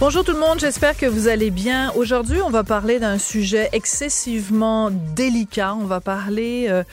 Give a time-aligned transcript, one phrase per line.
[0.00, 1.90] Bonjour tout le monde, j'espère que vous allez bien.
[1.96, 5.74] Aujourd'hui, on va parler d'un sujet excessivement délicat.
[5.74, 6.84] On va parler euh,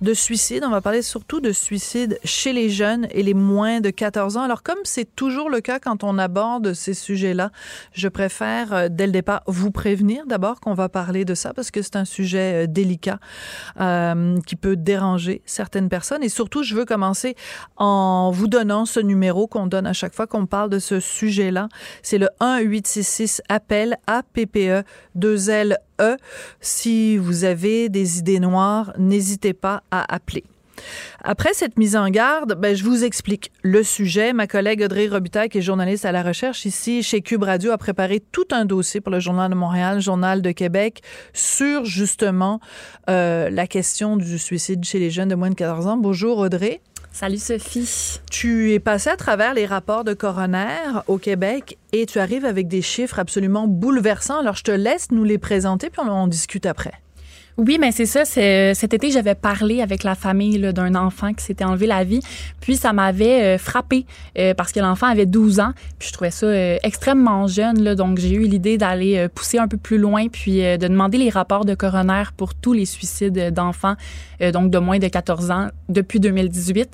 [0.00, 3.90] de suicide, on va parler surtout de suicide chez les jeunes et les moins de
[3.90, 4.42] 14 ans.
[4.42, 7.50] Alors comme c'est toujours le cas quand on aborde ces sujets-là,
[7.94, 11.72] je préfère euh, dès le départ vous prévenir d'abord qu'on va parler de ça parce
[11.72, 13.18] que c'est un sujet euh, délicat
[14.46, 17.34] qui peut déranger certaines personnes et surtout je veux commencer
[17.76, 21.68] en vous donnant ce numéro qu'on donne à chaque fois qu'on parle de ce sujet-là.
[22.02, 26.16] C'est le 1 866 appel à PPE 2 L E.
[26.60, 30.44] Si vous avez des idées noires, n'hésitez pas à appeler.
[31.22, 34.32] Après cette mise en garde, ben, je vous explique le sujet.
[34.32, 37.78] Ma collègue Audrey Robitaille, qui est journaliste à la recherche ici chez Cube Radio, a
[37.78, 42.60] préparé tout un dossier pour le Journal de Montréal, Journal de Québec, sur justement
[43.08, 45.96] euh, la question du suicide chez les jeunes de moins de 14 ans.
[45.96, 46.80] Bonjour Audrey.
[47.12, 48.20] Salut Sophie.
[48.30, 52.68] Tu es passé à travers les rapports de coroner au Québec et tu arrives avec
[52.68, 54.40] des chiffres absolument bouleversants.
[54.40, 57.01] Alors je te laisse nous les présenter puis on en discute après.
[57.58, 58.24] Oui, mais c'est ça.
[58.24, 62.20] Cet été, j'avais parlé avec la famille d'un enfant qui s'était enlevé la vie.
[62.60, 64.06] Puis ça m'avait euh, frappé
[64.38, 65.72] euh, parce que l'enfant avait 12 ans.
[65.98, 67.82] Puis je trouvais ça euh, extrêmement jeune.
[67.82, 71.28] Là, donc j'ai eu l'idée d'aller pousser un peu plus loin puis de demander les
[71.28, 73.94] rapports de coroner pour tous les suicides d'enfants,
[74.52, 76.90] donc de moins de 14 ans, depuis 2018.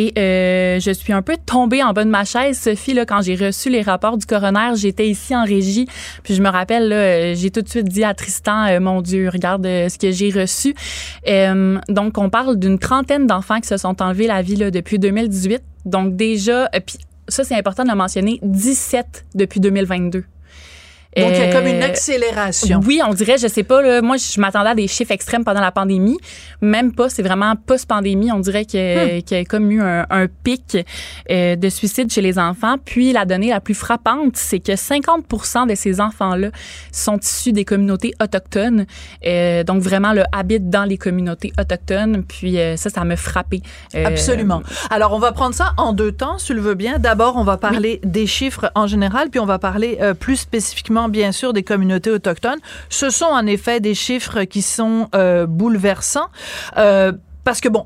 [0.00, 3.20] Et euh, je suis un peu tombée en bas de ma chaise, Sophie, là, quand
[3.20, 4.76] j'ai reçu les rapports du coroner.
[4.76, 5.88] J'étais ici en régie,
[6.22, 9.28] puis je me rappelle, là, j'ai tout de suite dit à Tristan, euh, mon Dieu,
[9.28, 10.72] regarde euh, ce que j'ai reçu.
[11.88, 15.62] donc, on parle d'une trentaine d'enfants qui se sont enlevés la vie là, depuis 2018.
[15.84, 20.22] Donc, déjà, puis ça, c'est important de le mentionner, 17 depuis 2022.
[21.16, 22.80] Donc, il y a comme une euh, accélération.
[22.84, 25.60] Oui, on dirait, je sais pas, là, moi, je m'attendais à des chiffres extrêmes pendant
[25.60, 26.18] la pandémie.
[26.60, 28.30] Même pas, c'est vraiment post-pandémie.
[28.30, 29.34] On dirait qu'il y, hmm.
[29.34, 30.76] a comme eu un, pic
[31.30, 32.76] euh, de suicide chez les enfants.
[32.84, 36.50] Puis, la donnée la plus frappante, c'est que 50% de ces enfants-là
[36.92, 38.84] sont issus des communautés autochtones.
[39.26, 42.22] Euh, donc, vraiment, le habitent dans les communautés autochtones.
[42.24, 43.62] Puis, ça, ça m'a frappé.
[43.94, 44.62] Absolument.
[44.90, 46.98] Alors, on va prendre ça en deux temps, si tu le veux bien.
[46.98, 51.32] D'abord, on va parler des chiffres en général, puis on va parler plus spécifiquement bien
[51.32, 52.60] sûr des communautés autochtones.
[52.88, 56.28] Ce sont en effet des chiffres qui sont euh, bouleversants
[56.76, 57.12] euh,
[57.44, 57.84] parce que bon,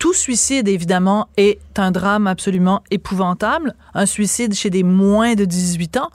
[0.00, 3.74] tout suicide, évidemment, est un drame absolument épouvantable.
[3.92, 6.08] Un suicide chez des moins de 18 ans,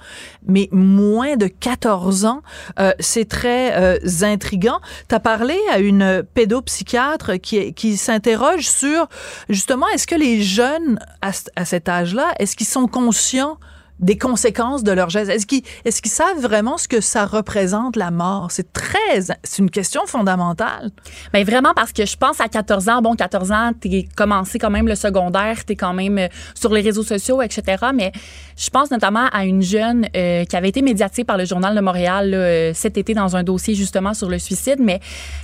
[0.48, 2.42] mais moins de 14 ans,
[2.80, 4.80] euh, c'est très euh, intriguant.
[5.08, 9.08] Tu as parlé à une pédopsychiatre qui, qui s'interroge sur,
[9.50, 13.60] justement, est-ce que les jeunes à, à cet âge-là, est-ce qu'ils sont conscients
[14.00, 15.30] des conséquences de leur geste?
[15.32, 18.52] Est-ce qu'ils est savent vraiment ce que ça représente la mort?
[18.52, 20.92] C'est très, c'est une question fondamentale.
[21.34, 24.70] Bien, vraiment, parce que je pense à 14 ans, bon, 14 ans, t'es commencé quand
[24.70, 27.88] même le secondaire, t'es quand même euh, sur les réseaux sociaux, etc.
[27.94, 28.12] Mais
[28.58, 31.82] je pense notamment à une jeune euh, qui avait été médiatisée par le Journal de
[31.82, 35.00] Montréal euh, cet été dans un dossier justement sur le suicide, mais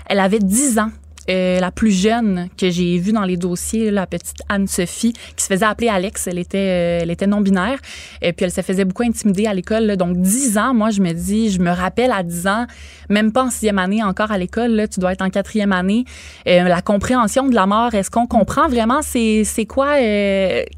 [0.08, 0.90] elle avait 10 ans
[1.30, 5.48] euh, la plus jeune que j'ai vue dans les dossiers, la petite Anne-Sophie, qui se
[5.48, 6.28] faisait appeler Alex.
[6.28, 7.80] Elle était, euh, elle était non-binaire.
[8.22, 9.96] Et puis, elle se faisait beaucoup intimider à l'école.
[9.98, 12.66] Donc, 10 ans, moi, je me dis, je me rappelle à 10 ans,
[13.10, 16.06] même pas en sixième année encore à l'école, tu dois être en quatrième année.
[16.48, 20.04] Euh, la compréhension de la mort, est-ce qu'on comprend vraiment c'est, quoi, tu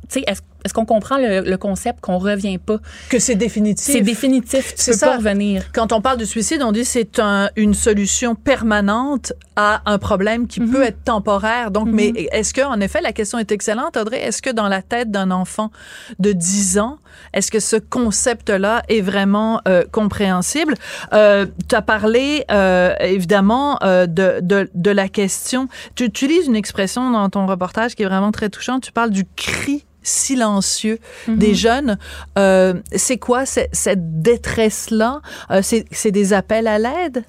[0.10, 2.78] sais, est-ce est-ce qu'on comprend le, concept qu'on revient pas?
[3.10, 3.94] Que c'est définitif.
[3.94, 4.76] C'est définitif.
[4.76, 5.08] Tu peux ça.
[5.08, 5.64] pas revenir.
[5.74, 10.48] Quand on parle de suicide, on dit c'est un, une solution permanente à un problème
[10.48, 10.84] qui peut mhm.
[10.84, 11.72] être temporaire.
[11.72, 12.28] Donc, mais mhm.
[12.32, 14.22] est-ce que, en effet, la question est excellente, Audrey?
[14.22, 15.72] Est-ce que dans la tête d'un enfant
[16.20, 16.98] de 10 ans,
[17.34, 20.76] est-ce que ce concept-là est vraiment euh, compréhensible?
[21.14, 25.68] Euh, tu as parlé, euh, évidemment, euh, de, de, de la question.
[25.96, 28.84] Tu utilises une expression dans ton reportage qui est vraiment très touchante.
[28.84, 31.38] Tu parles du cri silencieux mhm.
[31.38, 31.98] des jeunes.
[32.38, 35.22] Euh, c'est quoi cette détresse-là?
[35.52, 37.24] Euh, c'est des appels à l'aide?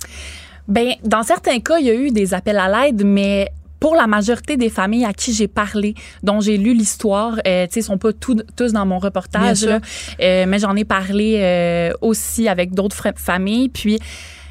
[0.69, 3.51] Ben, dans certains cas, il y a eu des appels à l'aide, mais
[3.81, 7.75] pour la majorité des familles à qui j'ai parlé, dont j'ai lu l'histoire, euh, tu
[7.75, 9.81] sais, sont pas tous dans mon reportage, là,
[10.21, 13.69] euh, mais j'en ai parlé aussi avec d'autres familles.
[13.69, 13.99] Puis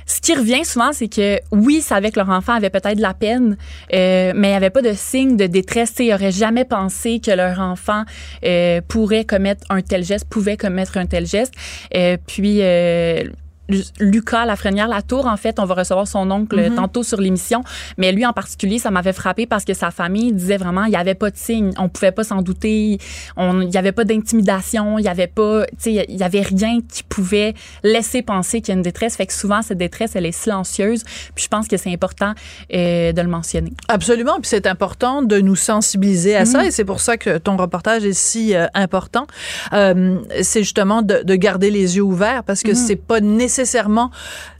[0.05, 3.13] ce qui revient souvent, c'est que oui, savaient que leur enfant avait peut-être de la
[3.13, 3.57] peine,
[3.93, 5.93] euh, mais il n'y avait pas de signe de détresse.
[5.99, 8.03] Ils n'auraient jamais pensé que leur enfant
[8.43, 11.53] euh, pourrait commettre un tel geste, pouvait commettre un tel geste.
[11.95, 13.23] Euh, puis euh,
[13.99, 16.75] Lucas Lafrenière Latour, en fait, on va recevoir son oncle Mm-hmm.
[16.75, 17.63] tantôt sur l'émission,
[17.97, 20.95] mais lui en particulier, ça m'avait frappé parce que sa famille disait vraiment, il n'y
[20.95, 22.97] avait pas de signe, on pouvait pas s'en douter,
[23.37, 26.41] on- il n'y avait pas d'intimidation, il n'y avait pas, tu sais, il y avait
[26.41, 29.15] rien qui pouvait laisser penser qu'il y a une détresse.
[29.15, 31.03] Fait que souvent cette détresse, elle est silencieuse.
[31.35, 32.33] Puis je pense que c'est important
[32.73, 33.73] euh, de le mentionner.
[33.87, 36.45] Absolument, puis c'est important de nous sensibiliser à Mm.
[36.45, 39.25] ça, et c'est pour ça que ton reportage est si euh, important.
[39.73, 42.75] Euh, c'est justement de, de garder les yeux ouverts, parce que Mm.
[42.75, 43.21] c'est pas
[43.57, 44.09] nécessairement.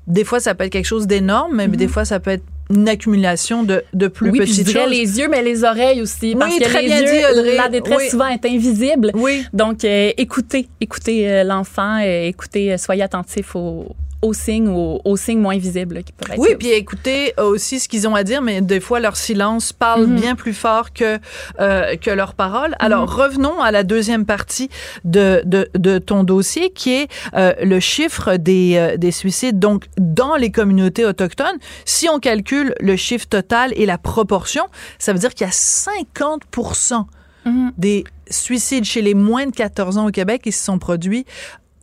[0.07, 2.88] Des fois, ça peut être quelque chose d'énorme, mais des fois, ça peut être une
[2.88, 4.92] accumulation de, de plus oui, puis je petites dirais choses.
[4.92, 6.36] les yeux, mais les oreilles aussi.
[6.36, 7.56] Parce Oui, que très les bien yeux, dit, Audrey.
[7.57, 8.10] la détresse Oui.
[8.10, 9.12] souvent est invisible.
[9.16, 9.45] Oui.
[9.54, 13.88] Donc, euh, écoutez, écoutez euh, l'enfant, euh, écoutez, euh, soyez attentifs aux,
[14.24, 17.80] aux signes, aux, aux signes moins visibles là, qui peuvent être Oui, puis écoutez aussi
[17.80, 20.16] ce qu'ils ont à dire, mais des fois leur silence parle Mhm.
[20.20, 21.20] bien plus fort que
[21.60, 22.75] euh, que leurs paroles.
[22.80, 23.16] Alors Mhm.
[23.22, 24.70] revenons à la deuxième partie
[25.06, 29.60] de de, de ton dossier, qui est euh, le chiffre des euh, des suicides.
[29.60, 34.64] Donc dans les communautés autochtones, si on calcule le chiffre total et la proportion,
[35.00, 36.44] ça veut dire qu'il y a 50
[37.46, 37.74] Mhm.
[37.78, 41.25] des suicides chez les moins de 14 ans au Québec qui se sont produits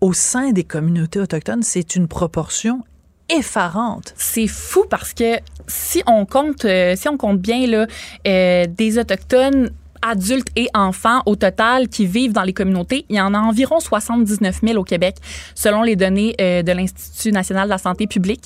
[0.00, 1.62] au sein des communautés autochtones.
[1.62, 2.82] C'est une proportion
[3.28, 4.14] effarante.
[4.16, 5.38] C'est fou parce que
[5.68, 7.86] si on compte, euh, si on compte bien là,
[8.26, 9.70] euh, des autochtones
[10.02, 13.80] adultes et enfants au total qui vivent dans les communautés, il y en a environ
[13.80, 15.16] 79 000 au Québec,
[15.54, 18.44] selon les données euh, de l'Institut national de la santé publique.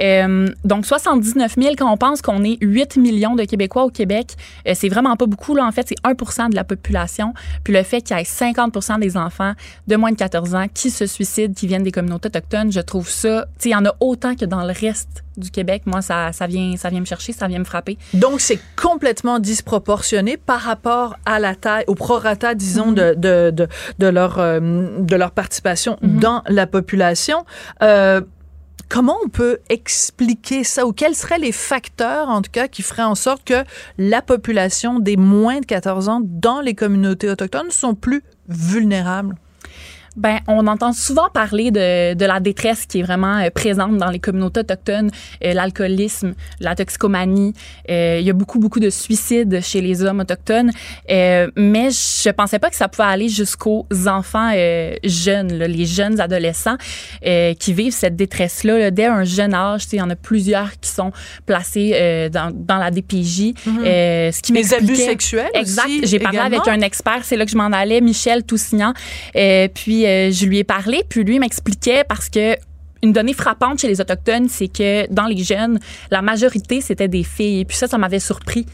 [0.00, 4.34] Euh, donc 79 000, quand on pense qu'on est 8 millions de Québécois au Québec,
[4.66, 5.54] euh, c'est vraiment pas beaucoup.
[5.54, 7.34] Là, en fait, c'est 1% de la population.
[7.64, 9.52] Puis le fait qu'il y ait 50% des enfants
[9.86, 13.08] de moins de 14 ans qui se suicident, qui viennent des communautés autochtones, je trouve
[13.08, 15.82] ça, tu sais, il y en a autant que dans le reste du Québec.
[15.86, 17.98] Moi, ça, ça vient, ça vient me chercher, ça vient me frapper.
[18.14, 22.94] Donc, c'est complètement disproportionné par rapport à la taille, au prorata, disons, Mhm.
[22.94, 23.68] de, de, de,
[23.98, 24.60] de leur, euh,
[24.98, 26.18] de leur participation Mhm.
[26.20, 27.44] dans la population.
[27.82, 28.20] Euh,
[28.88, 33.02] comment on peut expliquer ça ou quels seraient les facteurs, en tout cas, qui feraient
[33.02, 33.64] en sorte que
[33.98, 39.36] la population des moins de 14 ans dans les communautés autochtones sont plus vulnérables?
[40.16, 44.10] Ben, on entend souvent parler de, de la détresse qui est vraiment euh, présente dans
[44.10, 45.10] les communautés autochtones,
[45.44, 47.54] euh, l'alcoolisme, la toxicomanie.
[47.90, 50.70] Euh, il y a beaucoup, beaucoup de suicides chez les hommes autochtones.
[51.10, 55.86] Euh, mais je pensais pas que ça pouvait aller jusqu'aux enfants euh, jeunes, là, les
[55.86, 56.76] jeunes adolescents
[57.26, 59.84] euh, qui vivent cette détresse-là là, dès un jeune âge.
[59.84, 61.12] Tu sais, Il y en a plusieurs qui sont
[61.46, 63.54] placés euh, dans, dans la DPJ.
[63.66, 64.52] Euh, ce qui.
[64.52, 65.86] Les abus sexuels Exact.
[65.86, 66.58] aussi, J'ai parlé également?
[66.58, 68.92] avec un expert, c'est là que je m'en allais, Michel Toussignan.
[69.36, 69.68] Euh,
[70.06, 72.56] euh, je lui ai parlé, puis lui m'expliquait parce que
[73.02, 77.24] une donnée frappante chez les autochtones, c'est que dans les jeunes, la majorité c'était des
[77.24, 77.64] filles.
[77.64, 78.66] Puis ça, ça m'avait surpris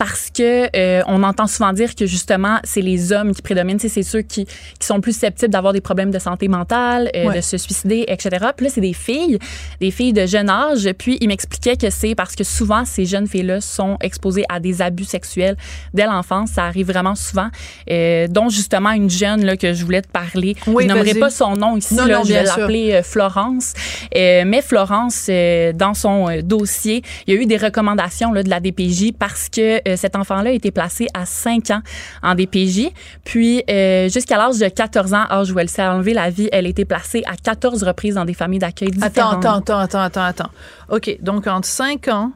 [0.00, 4.02] parce que euh, on entend souvent dire que justement c'est les hommes qui prédominent, c'est
[4.02, 7.36] ceux qui, qui sont plus susceptibles d'avoir des problèmes de santé mentale, euh, Ouais.
[7.36, 8.30] de se suicider, etc.
[8.56, 9.38] Puis là c'est des filles,
[9.78, 10.90] des filles de jeune âge.
[10.96, 14.80] Puis il m'expliquait que c'est parce que souvent ces jeunes filles-là sont exposées à des
[14.80, 15.56] abus sexuels
[15.92, 17.50] dès l'enfance, ça arrive vraiment souvent.
[17.90, 20.56] Euh, dont justement une jeune là que je voulais te parler.
[20.66, 23.74] Oui, je nommerai pas son nom ici, Non, là, non, je vais l'appeler euh, Florence.
[24.16, 28.48] Euh, mais Florence, euh, dans son dossier, il y a eu des recommandations là, de
[28.48, 31.82] la DPJ parce que euh, cet enfant-là a été placé à 5 ans
[32.22, 32.90] en DPJ.
[33.24, 36.66] Puis, euh, jusqu'à l'âge de 14 ans, âge où elle s'est enlevée la vie, elle
[36.66, 39.44] a été placée à 14 reprises dans des familles d'accueil Attends, différentes.
[39.46, 40.50] attends, attends, attends, attends, attends.
[40.90, 42.32] OK, donc entre 5 ans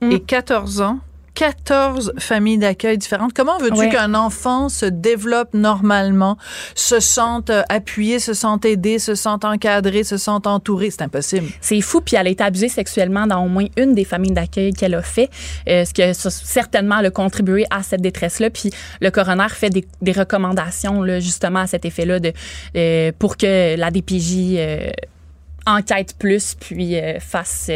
[0.00, 0.12] Mm.
[0.12, 1.00] et 14 ans,
[1.38, 3.32] 14 familles d'accueil différentes.
[3.32, 3.90] Comment veux-tu Ouais.
[3.90, 6.36] qu'un enfant se développe normalement,
[6.74, 10.90] se sente euh, appuyé, se sente aidé, se sente encadré, se sente entouré?
[10.90, 11.46] C'est impossible.
[11.60, 14.72] C'est fou, puis elle a été abusée sexuellement dans au moins une des familles d'accueil
[14.72, 15.30] qu'elle a fait,
[15.68, 18.50] euh, ce qui a certainement a contribué à cette détresse-là.
[18.50, 22.32] Puis le coroner fait des, des recommandations là, justement à cet effet-là de
[22.74, 24.90] euh, pour que la DPJ euh,
[25.66, 27.70] enquête plus, puis fasse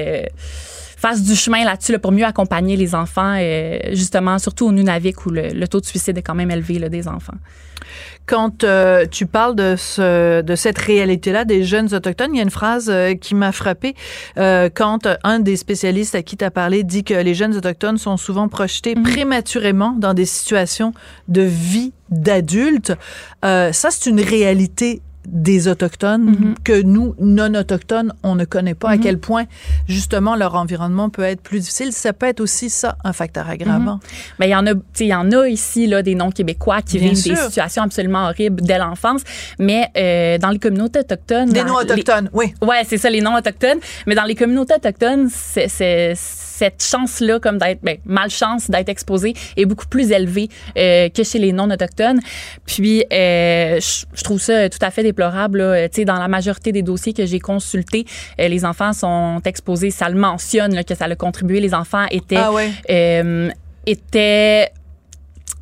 [1.03, 5.27] fasse du chemin là-dessus là, pour mieux accompagner les enfants, euh, justement, surtout au Nunavik
[5.27, 7.35] où le, le taux de suicide est quand même élevé là, des enfants.
[8.27, 12.45] Quand euh, tu parles de, ce, de cette réalité-là des jeunes autochtones, il y a
[12.45, 13.95] une phrase euh, qui m'a frappée
[14.39, 17.99] euh, quand un des spécialistes à qui tu as parlé dit que les jeunes autochtones
[17.99, 19.03] sont souvent projetés Mhm.
[19.03, 20.95] prématurément dans des situations
[21.27, 22.93] de vie d'adultes.
[23.45, 26.55] Euh, ça, c'est une réalité des autochtones Mhm.
[26.65, 29.03] que nous non autochtones on ne connaît pas à Mhm.
[29.03, 29.45] quel point
[29.89, 34.01] justement leur environnement peut être plus difficile ça peut être aussi ça un facteur aggravant
[34.39, 36.99] Ben, il y en a, il y en a ici là des non québécois qui
[36.99, 37.35] Bien vivent sûr.
[37.35, 39.23] des situations absolument horribles dès l'enfance,
[39.59, 43.09] mais euh, dans les communautés autochtones, des dans non les- autochtones oui Ouais, c'est ça,
[43.11, 43.79] les non autochtones.
[44.07, 45.69] Mais dans les communautés autochtones, c'est-
[46.63, 51.41] cette chance-là, comme d'être, ben, malchance d'être exposé, est beaucoup plus élevée euh, que chez
[51.41, 52.21] les non autochtones.
[52.67, 55.59] Puis, euh, je je trouve ça tout à fait déplorable.
[55.59, 55.89] là.
[55.89, 58.05] Tu sais, dans la majorité des dossiers que j'ai consultés,
[58.41, 59.91] euh, les enfants sont exposés.
[59.91, 61.59] Ça le mentionne là, que ça a contribué.
[61.59, 63.51] Les enfants étaient ah ouais euh,
[63.87, 64.71] étaient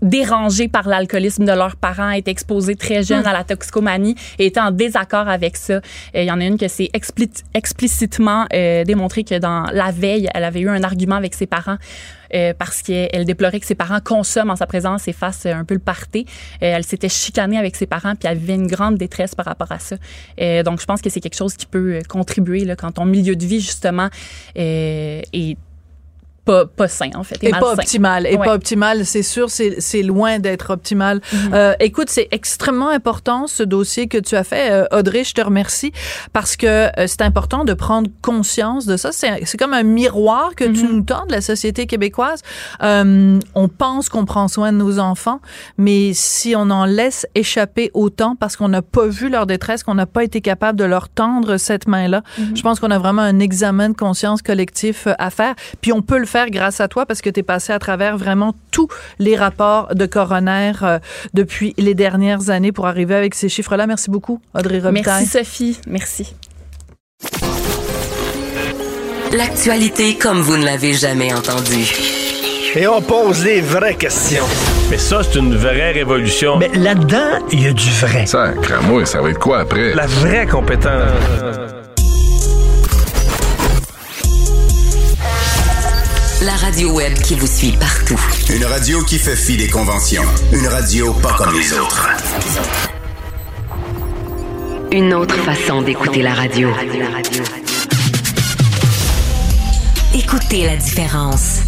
[0.02, 4.61] dérangés par l'alcoolisme de leurs parents, étaient exposés très jeunes à la toxicomanie et étaient
[4.61, 5.75] en désaccord avec ça.
[5.75, 5.80] Euh,
[6.14, 10.28] Il y en a une que c'est expli- explicitement euh, démontré que dans la veille,
[10.35, 11.76] elle avait eu un argument avec ses parents
[12.35, 15.75] euh, parce qu'elle déplorait que ses parents consomment en sa présence et fassent un peu
[15.75, 16.26] le party.
[16.62, 19.73] Euh, elle s'était chicanée avec ses parents puis elle vivait une grande détresse par rapport
[19.73, 19.97] à ça.
[20.62, 23.45] Donc, je pense que c'est quelque chose qui peut contribuer là, quand ton milieu de
[23.45, 24.09] vie, justement,
[24.54, 25.57] est
[26.50, 27.38] pas, pas sain, en fait.
[27.42, 28.47] et pas optimal et Ouais.
[28.47, 31.54] pas optimal c'est sûr c'est loin d'être optimal Mm-hmm.
[31.54, 35.40] Euh, écoute c'est extrêmement important ce dossier que tu as fait Euh, Audrey je te
[35.50, 35.92] remercie
[36.33, 40.64] parce que euh, c'est important de prendre conscience de ça c'est comme un miroir que
[40.64, 40.92] tu Mhm.
[40.97, 42.40] nous tends de la société québécoise
[42.83, 45.40] Euh, on pense qu'on prend soin de nos enfants
[45.76, 49.95] mais si on en laisse échapper autant parce qu'on n'a pas vu leur détresse qu'on
[50.02, 52.23] n'a pas été capable de leur tendre cette main là
[52.54, 56.19] je pense qu'on a vraiment un examen de conscience collectif à faire puis on peut
[56.19, 59.37] le faire grâce à toi parce que tu es passé à travers vraiment tous les
[59.37, 60.99] rapports de coroner euh,
[61.35, 63.87] depuis les dernières années pour arriver avec ces chiffres-là.
[63.87, 65.25] Merci beaucoup, Audrey Robitaille.
[65.25, 66.35] Merci Sophie, merci.
[69.32, 71.92] L'actualité comme vous ne l'avez jamais entendue.
[72.76, 74.44] Et on pose les vraies questions.
[74.90, 76.56] Mais ça, c'est une vraie révolution.
[76.56, 78.26] Mais là-dedans, il y a du vrai.
[78.26, 79.92] Ça, moi, ça va être quoi après?
[79.94, 81.11] La vraie compétence.
[86.42, 88.18] La radio web qui vous suit partout.
[88.49, 90.25] Une radio qui fait fi des conventions.
[90.52, 92.09] Une radio pas comme les autres.
[94.90, 96.70] Une autre façon d'écouter la radio.
[100.14, 101.59] Écoutez la différence.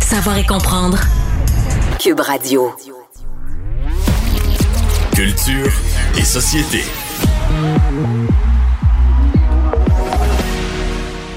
[0.00, 0.98] Savoir et comprendre.
[1.98, 2.70] Cube Radio.
[5.14, 5.72] Culture
[6.18, 6.84] et société.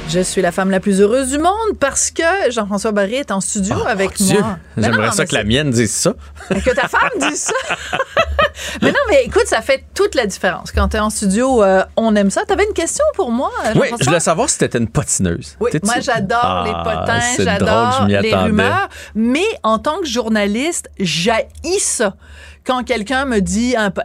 [0.09, 3.41] Je suis la femme la plus heureuse du monde parce que Jean-François Barry est en
[3.41, 4.57] studio avec Oh, Dieu, moi.
[4.77, 6.13] J'aimerais ça que la mienne dise ça.
[6.49, 7.75] Que ta femme dise ça.
[8.81, 10.71] mais non, mais écoute, ça fait toute la différence.
[10.71, 12.43] Quand tu es en studio, euh, on aime ça.
[12.47, 13.97] Tu avais une question pour moi, Oui, Jean-François?
[13.99, 15.57] je voulais savoir si t'étais une patineuse.
[15.59, 21.79] Oui, moi j'adore Ah, les potins, j'adore les rumeurs, mais en tant que journaliste, j'haïs
[21.79, 22.15] ça.
[22.67, 24.01] Quand quelqu'un me dit un peu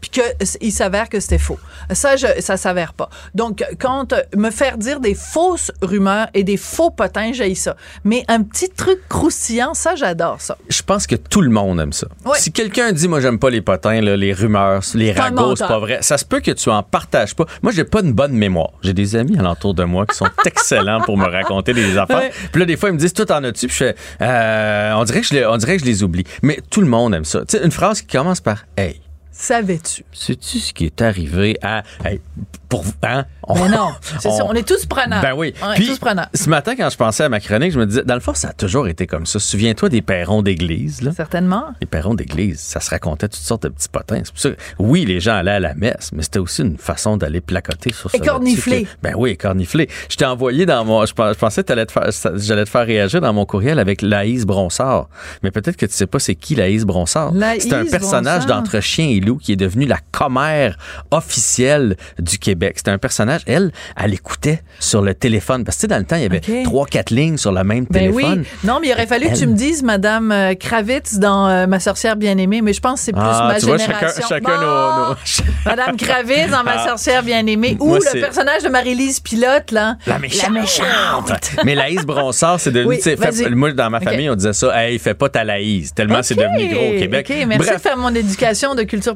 [0.00, 0.20] puis que
[0.60, 1.58] il s'avère que c'était faux.
[1.92, 3.08] Ça, je, ça s'avère pas.
[3.34, 7.76] Donc, quand euh, me faire dire des fausses rumeurs et des faux potins, j'haïs ça.
[8.04, 10.56] Mais un petit truc croustillant, ça, j'adore ça.
[10.68, 12.06] Je pense que tout le monde aime ça.
[12.34, 15.78] Si quelqu'un dit, moi, j'aime pas les potins, là, les rumeurs, les ragots, c'est pas
[15.78, 17.46] vrai, ça se peut que tu en partages pas.
[17.62, 18.70] Moi, j'ai pas une bonne mémoire.
[18.82, 22.30] J'ai des amis alentour de moi qui sont excellents pour me raconter des affaires.
[22.52, 23.66] Puis là, des fois, ils me disent, toi, t'en as-tu?
[23.66, 26.24] Puis je fais, euh, on, dirait que je les, on dirait que je les oublie.
[26.42, 29.00] Mais tout le monde aime sais, une phrase qui commence par, hey,
[29.32, 30.04] Savais-tu?
[30.12, 31.82] sais-tu ce qui est arrivé à.
[32.04, 32.20] Hey,
[32.68, 33.24] pour hein?
[33.48, 33.88] On- Mais non,
[34.20, 35.22] c'est ça, on est tous preneurs.
[35.22, 35.54] Ben oui.
[35.62, 36.28] On est Puis, tous preneurs.
[36.34, 38.48] ce matin, quand je pensais à ma chronique, je me disais, dans le fond, ça
[38.48, 39.40] a toujours été comme ça.
[39.40, 41.10] Souviens-toi des perrons d'église, là.
[41.12, 41.64] Certainement.
[41.80, 44.20] Les perrons d'église, ça se racontait toutes sortes de petits potins.
[44.24, 47.16] C'est pour ça oui, les gens allaient à la messe, mais c'était aussi une façon
[47.16, 48.16] d'aller placoter sur ça.
[48.16, 48.86] Écornifler.
[49.02, 49.88] Ben oui, écornifler.
[50.08, 51.04] Je t'ai envoyé dans mon.
[51.06, 54.02] Je, pens- je pensais que te faire- j'allais te faire réagir dans mon courriel avec
[54.02, 55.08] Laïs Bronsard.
[55.42, 57.32] Mais peut-être que tu sais pas c'est qui Laïs Bronsard.
[57.32, 59.06] Laïs C'est un personnage d'entre chien
[59.40, 60.76] qui est devenu la commère
[61.10, 62.74] officielle du Québec.
[62.76, 65.64] C'était un personnage, elle, elle écoutait sur le téléphone.
[65.64, 67.62] Parce que tu sais, dans le temps, il y avait trois, quatre lignes sur le
[67.64, 68.40] même Ben téléphone.
[68.40, 68.48] oui.
[68.64, 71.80] Non, mais il aurait fallu que tu me dises Madame euh, Kravitz dans euh, Ma
[71.80, 74.22] sorcière bien-aimée, mais je pense que c'est plus Ah, ma tu vois, génération.
[74.28, 74.60] chacun, chacun Bon!
[74.60, 75.16] nos- nos-
[75.66, 76.88] Madame Kravitz dans Ma Ah.
[76.88, 79.96] sorcière bien-aimée ou le personnage de Marie-Lise Pilote, là.
[80.06, 80.50] La méchante.
[80.52, 81.50] méchante.
[81.64, 82.88] Mais Laïs Bronsard, c'est devenu.
[82.90, 86.22] Oui, fait- moi, dans ma famille, on disait ça, hey, fais pas ta Laïs, tellement
[86.22, 87.26] c'est devenu gros au Québec.
[87.30, 89.09] OK, merci Bref, de faire mon éducation de culture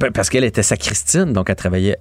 [0.00, 1.98] ben, parce qu'elle était sacristine, donc elle travaillait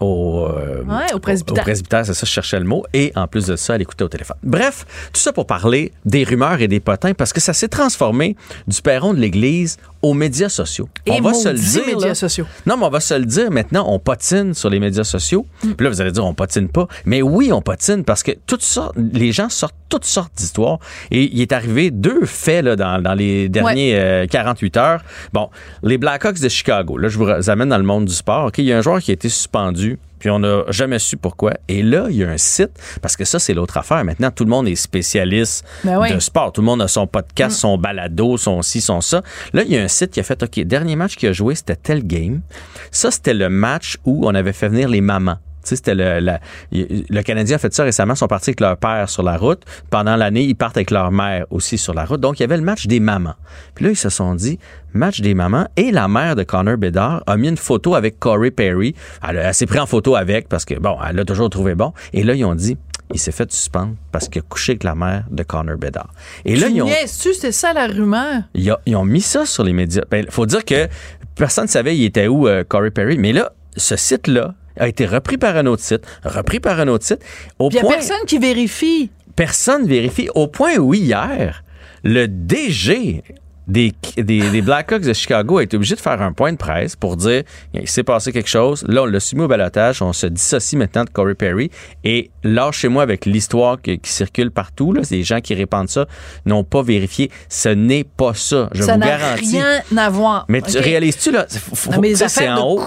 [0.00, 1.62] au, euh, Ouais, au presbytère.
[1.62, 2.84] Au presbytère, c'est ça, je cherchais le mot.
[2.92, 4.36] Et en plus de ça, elle écoutait au téléphone.
[4.42, 8.36] Bref, tout ça pour parler des rumeurs et des potins parce que ça s'est transformé
[8.66, 10.88] du perron de l'Église aux médias sociaux.
[11.06, 11.86] Et on va se le dire.
[11.86, 12.14] médias là.
[12.14, 12.46] sociaux.
[12.66, 15.46] Non, mais on va se le dire maintenant, on patine sur les médias sociaux.
[15.62, 15.72] Mm.
[15.72, 16.88] Puis là, vous allez dire, on patine pas.
[17.04, 20.78] Mais oui, on patine parce que toutes sortes, les gens sortent toutes sortes d'histoires.
[21.10, 25.02] Et il est arrivé deux faits là, dans, dans les derniers euh, 48 heures.
[25.32, 25.50] Bon,
[25.82, 26.96] les Blackhawks de Chicago.
[26.96, 28.50] Là, je vous amène dans le monde du sport.
[28.56, 29.89] Il y a un joueur qui a été suspendu.
[30.18, 31.54] Puis on n'a jamais su pourquoi.
[31.68, 32.70] Et là, il y a un site,
[33.00, 34.04] parce que ça, c'est l'autre affaire.
[34.04, 36.12] Maintenant, tout le monde est spécialiste Ben oui.
[36.12, 36.52] de sport.
[36.52, 39.22] Tout le monde a son podcast, son balado, son ci, son ça.
[39.54, 41.54] Là, il y a un site qui a fait, OK, dernier match qu'il a joué,
[41.54, 42.42] c'était tel game.
[42.90, 45.36] Ça, c'était le match où on avait fait venir les mamans.
[45.62, 46.40] Tu sais, c'était le, la-
[46.72, 48.14] le Canadien a fait ça récemment.
[48.14, 49.62] Ils sont partis avec leur père sur la route.
[49.90, 52.18] Pendant l'année, ils partent avec leur mère aussi sur la route.
[52.20, 53.34] Donc, il y avait le match des mamans.
[53.74, 54.58] Puis là, ils se sont dit,
[54.92, 55.66] match des mamans.
[55.76, 58.94] Et la mère de Connor Bedard a mis une photo avec Corey Perry.
[59.26, 61.92] Elle, s'est pris en photo avec parce que, bon, elle l'a toujours trouvé bon.
[62.12, 62.76] Et là, ils ont dit,
[63.12, 66.10] il s'est fait suspendre parce qu'il a couché avec la mère de Connor Bedard.
[66.44, 68.42] Et là, Tu ils ont, c'est ça la rumeur?
[68.54, 70.02] ils, a- ils ont mis ça sur les médias.
[70.12, 70.86] Il faut dire que
[71.34, 75.06] personne ne savait il était où euh, Corey Perry, mais là, ce site-là a été
[75.06, 77.20] repris par un autre site, repris par un autre site,
[77.58, 79.10] au Il n'y a personne qui vérifie.
[79.36, 81.64] personne vérifie, au point où hier,
[82.04, 83.22] le DG
[83.70, 86.96] des, des, des Blackhawks de Chicago a été obligé de faire un point de presse
[86.96, 88.84] pour dire il s'est passé quelque chose.
[88.88, 90.02] Là, on l'a soumis au balotage.
[90.02, 91.70] On se dissocie maintenant de Corey Perry.
[92.04, 94.92] Et lâchez-moi avec l'histoire qui, qui circule partout.
[94.92, 96.06] Là, des gens qui répandent ça
[96.46, 97.30] n'ont pas vérifié.
[97.48, 98.68] Ce n'est pas ça.
[98.72, 99.56] Je ça vous n'a garantis.
[99.56, 100.44] rien à voir.
[100.48, 101.46] Mais tu réalises-tu, là?
[101.48, 102.78] faut- Non, mais les affaires de haut.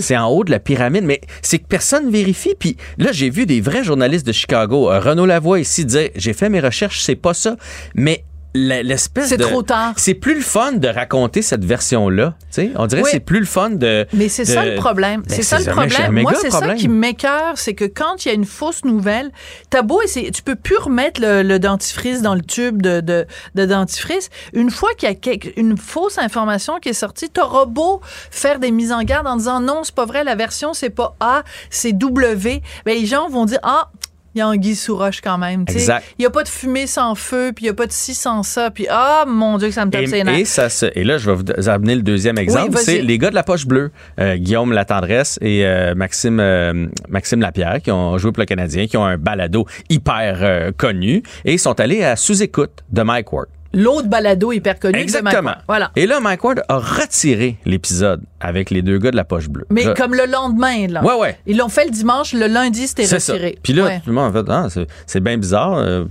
[0.00, 2.54] c'est en haut de la pyramide, mais c'est que personne vérifie.
[2.58, 6.32] Puis là, j'ai vu des vrais journalistes de Chicago, euh, Renaud Lavoie ici, dire j'ai
[6.32, 7.56] fait mes recherches, c'est pas ça.
[7.94, 9.44] Mais l'espèce C'est de.
[9.44, 9.94] trop tard.
[9.96, 12.34] C'est plus le fun de raconter cette version-là.
[12.40, 12.70] tu sais.
[12.76, 13.06] On dirait Oui.
[13.06, 14.06] que c'est plus le fun de.
[14.12, 15.22] Mais c'est ça le problème.
[15.22, 16.20] Ben, c'est ça le problème.
[16.20, 19.30] Moi, c'est ça qui m'écœure, c'est que quand il y a une fausse nouvelle,
[19.70, 23.26] t'as beau essayer, tu peux plus remettre le, le dentifrice dans le tube de, de,
[23.54, 24.30] de dentifrice.
[24.52, 28.58] Une fois qu'il y a quelque- une fausse information qui est sortie, t'auras beau faire
[28.58, 31.42] des mises en garde en disant non, c'est pas vrai, la version c'est pas A,
[31.70, 32.62] c'est W.
[32.84, 33.90] Ben, les gens vont dire ah.
[34.34, 35.64] Il y a Anguille sous roche quand même.
[35.68, 36.04] Exact.
[36.18, 38.14] Il n'y a pas de fumée sans feu, puis il n'y a pas de ci
[38.14, 40.38] sans ça, puis ah, mon Dieu, que ça me tape ses nerfs.
[40.38, 42.76] Et, ça se- et là, je vais vous amener le deuxième exemple.
[42.78, 47.40] c'est les gars de la poche bleue, euh, Guillaume Latendresse et euh, Maxime, euh, Maxime
[47.40, 51.58] Lapierre, qui ont joué pour le Canadien, qui ont un balado hyper connu, et ils
[51.58, 53.48] sont allés à sous-écoute de Mike Ward.
[53.72, 54.94] L'autre balado hyper connu.
[54.94, 55.42] de Exactement.
[55.42, 55.58] Mike.
[55.68, 55.90] Voilà.
[55.94, 59.66] Et là, Mike Ward a retiré l'épisode avec les deux gars de la poche bleue.
[59.70, 61.04] Mais Là- comme le lendemain, là.
[61.04, 61.38] Ouais, ouais.
[61.46, 63.32] Ils l'ont fait le dimanche, le lundi, c'était C'est ça.
[63.34, 63.58] retiré.
[63.62, 64.00] Puis là, Ouais.
[64.02, 65.74] tout le monde a fait, ah, c'est- c'est bien bizarre.
[65.74, 66.04] euh.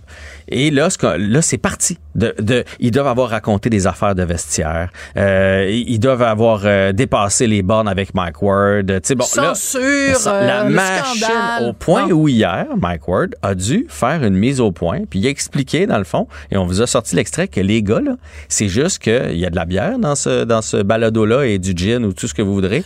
[0.51, 1.97] Et là, là, c'est parti.
[2.15, 4.89] De, de- ils doivent avoir raconté des affaires de vestiaire.
[5.15, 8.87] Euh, ils doivent avoir euh, dépassé les bornes avec Mike Ward.
[8.87, 9.81] Tu sais, bon, là, Censure,
[10.27, 11.69] euh, la le machine scandale.
[11.69, 12.15] au point Non.
[12.15, 15.85] où hier, Mike Ward a dû faire une mise au point, puis il a expliqué
[15.87, 18.15] dans le fond, et on vous a sorti l'extrait que les gars, là,
[18.49, 21.73] c'est juste qu'il y a de la bière dans ce, dans ce balado-là et du
[21.75, 22.83] gin ou tout ce que vous voudrez.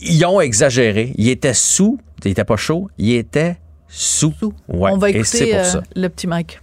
[0.00, 1.12] Ils ont exagéré.
[1.16, 1.98] Ils étaient sous.
[2.24, 2.88] Ils étaient pas chauds.
[2.98, 3.56] Ils étaient
[3.88, 4.32] sous.
[4.68, 4.90] Ouais.
[4.92, 5.82] On va et écouter pour euh, ça.
[5.94, 6.58] le petit Mike.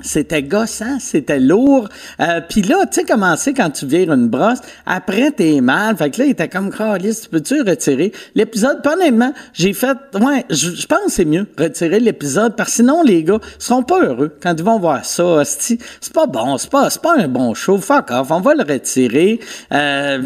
[0.00, 1.88] C'était gossant, c'était lourd.
[2.20, 4.58] Euh, Puis là, tu sais comment c'est quand tu vires une brosse?
[4.86, 5.96] Après, t'es mal.
[5.96, 8.84] Fait que là, il était comme, Carlis, tu peux-tu retirer l'épisode?
[8.84, 13.22] Honnêtement, j'ai fait, ouais, je pense que c'est mieux retirer l'épisode parce que sinon, les
[13.22, 15.42] gars seront pas heureux quand ils vont voir ça.
[15.44, 15.78] C'est
[16.12, 17.78] pas bon, c'est pas, pas un bon show.
[17.78, 19.38] Fuck off, on va le retirer.
[19.72, 20.22] Euh,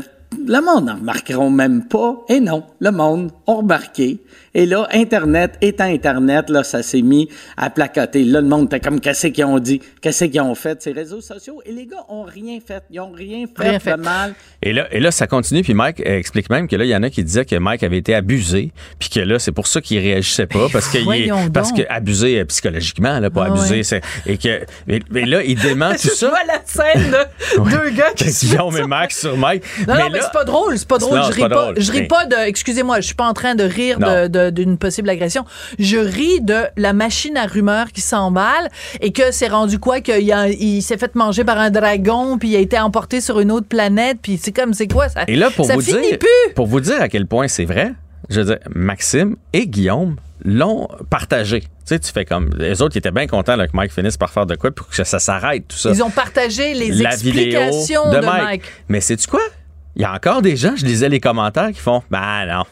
[0.47, 2.25] le monde n'en remarqueront même pas.
[2.29, 4.19] Et non, le monde a remarqué.
[4.55, 8.25] Et là, Internet étant Internet, là, ça s'est mis à placoter.
[8.25, 9.81] Là, le monde était comme, qu'est-ce qu'ils ont dit?
[10.01, 11.61] Qu'est-ce qu'ils ont fait, ces réseaux sociaux?
[11.67, 12.83] Et les gars ont rien fait.
[12.91, 13.97] Ils ont rien fait, Rien fait.
[13.97, 14.35] de mal.
[14.63, 15.63] Et là, et là, ça continue.
[15.63, 17.99] Puis Mike explique même que là, il y en a qui disaient que Mike avait
[17.99, 21.27] été abusé, puis que là, c'est pour ça qu'il réagissait pas, parce que il est,
[21.29, 21.53] donc.
[21.53, 23.83] parce que abusé euh, psychologiquement, là, pas Ah abusé, ouais.
[23.83, 26.29] c'est et que mais, mais là, il dément tout Je ça.
[26.29, 27.71] vois la scène de Ouais.
[27.71, 29.63] deux gars qui se Guillaume mettent et Max sur Mike?
[29.87, 31.19] Non, non, mais c'est pas drôle, c'est pas drôle.
[31.19, 31.75] Non, je ris pas pas, drôle.
[31.81, 34.23] je ris Mais- pas de, excusez-moi, je suis pas en train de rire Non.
[34.23, 35.45] de- de- d'une possible agression.
[35.79, 38.69] Je ris de la machine à rumeurs qui s'emballe
[39.01, 42.57] et que c'est rendu quoi qu'il il s'est fait manger par un dragon puis il
[42.57, 45.25] a été emporté sur une autre planète puis c'est comme, c'est quoi ça?
[45.29, 46.55] Et là, pour ça vous finit dire, plus.
[46.55, 47.93] pour vous dire à quel point c'est vrai,
[48.29, 51.61] je veux dire, Maxime et Guillaume l'ont partagé.
[51.61, 54.17] Tu sais, tu fais comme les autres, ils étaient bien contents là, que Mike finisse
[54.17, 55.91] par faire de quoi pour que ça s'arrête tout ça.
[55.91, 58.43] Ils ont partagé les la vidéo explications de, de, Mike.
[58.43, 58.63] Mike.
[58.89, 59.41] Mais sais-tu quoi?
[59.97, 62.65] Il y a encore des gens, je lisais les commentaires, qui font Ben non.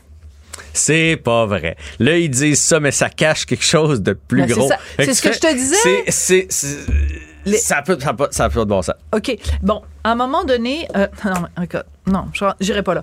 [0.77, 1.77] C'est pas vrai.
[1.99, 4.71] Là, ils disent ça, mais ça cache quelque chose de plus Ben, c'est gros.
[4.99, 5.77] C'est ce que je te disais.
[6.09, 6.87] c'est-
[7.45, 8.97] Les- Ça peut, ça peut, ça peut de bon sens.
[9.15, 9.37] OK.
[9.63, 11.47] Bon, à un moment donné, euh, non,
[12.07, 13.03] non, je n'irai pas là.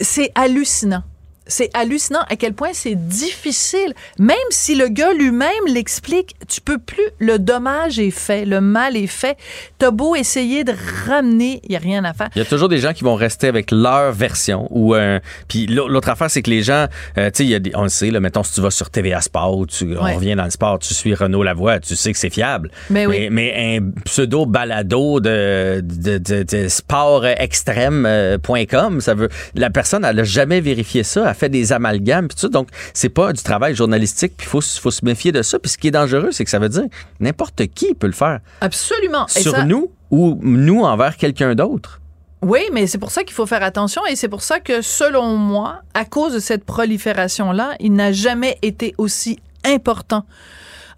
[0.00, 1.02] C'est hallucinant.
[1.48, 3.94] C'est hallucinant à quel point c'est difficile.
[4.18, 7.08] Même si le gars lui-même l'explique, tu peux plus.
[7.18, 9.36] Le dommage est fait, le mal est fait.
[9.78, 10.74] T'as beau essayer de
[11.06, 12.28] ramener, il y a rien à faire.
[12.36, 14.68] Il y a toujours des gens qui vont rester avec leur version.
[14.70, 18.10] Ou euh, puis l'autre affaire, c'est que les gens, euh, tu sais, on le sait,
[18.10, 20.94] là, mettons si tu vas sur TVA Sport, tu, on revient dans le sport, tu
[20.94, 22.70] suis Renaud Lavoie, tu sais que c'est fiable.
[22.90, 23.28] Mais, oui.
[23.30, 30.04] mais, mais un pseudo balado de, de, de, de sport extrême.com, ça veut, la personne,
[30.04, 32.48] elle a jamais vérifié ça, elle fait des amalgames, puis tout ça.
[32.48, 35.58] Donc, c'est pas du travail journalistique, puis il faut, faut se méfier de ça.
[35.58, 36.86] Puis ce qui est dangereux, c'est que ça veut dire
[37.20, 38.40] n'importe qui peut le faire.
[38.60, 39.26] Absolument.
[39.28, 42.00] Sur nous ou nous envers quelqu'un d'autre.
[42.42, 45.36] Oui, mais c'est pour ça qu'il faut faire attention et c'est pour ça que, selon
[45.36, 50.24] moi, à cause de cette prolifération-là, il n'a jamais été aussi important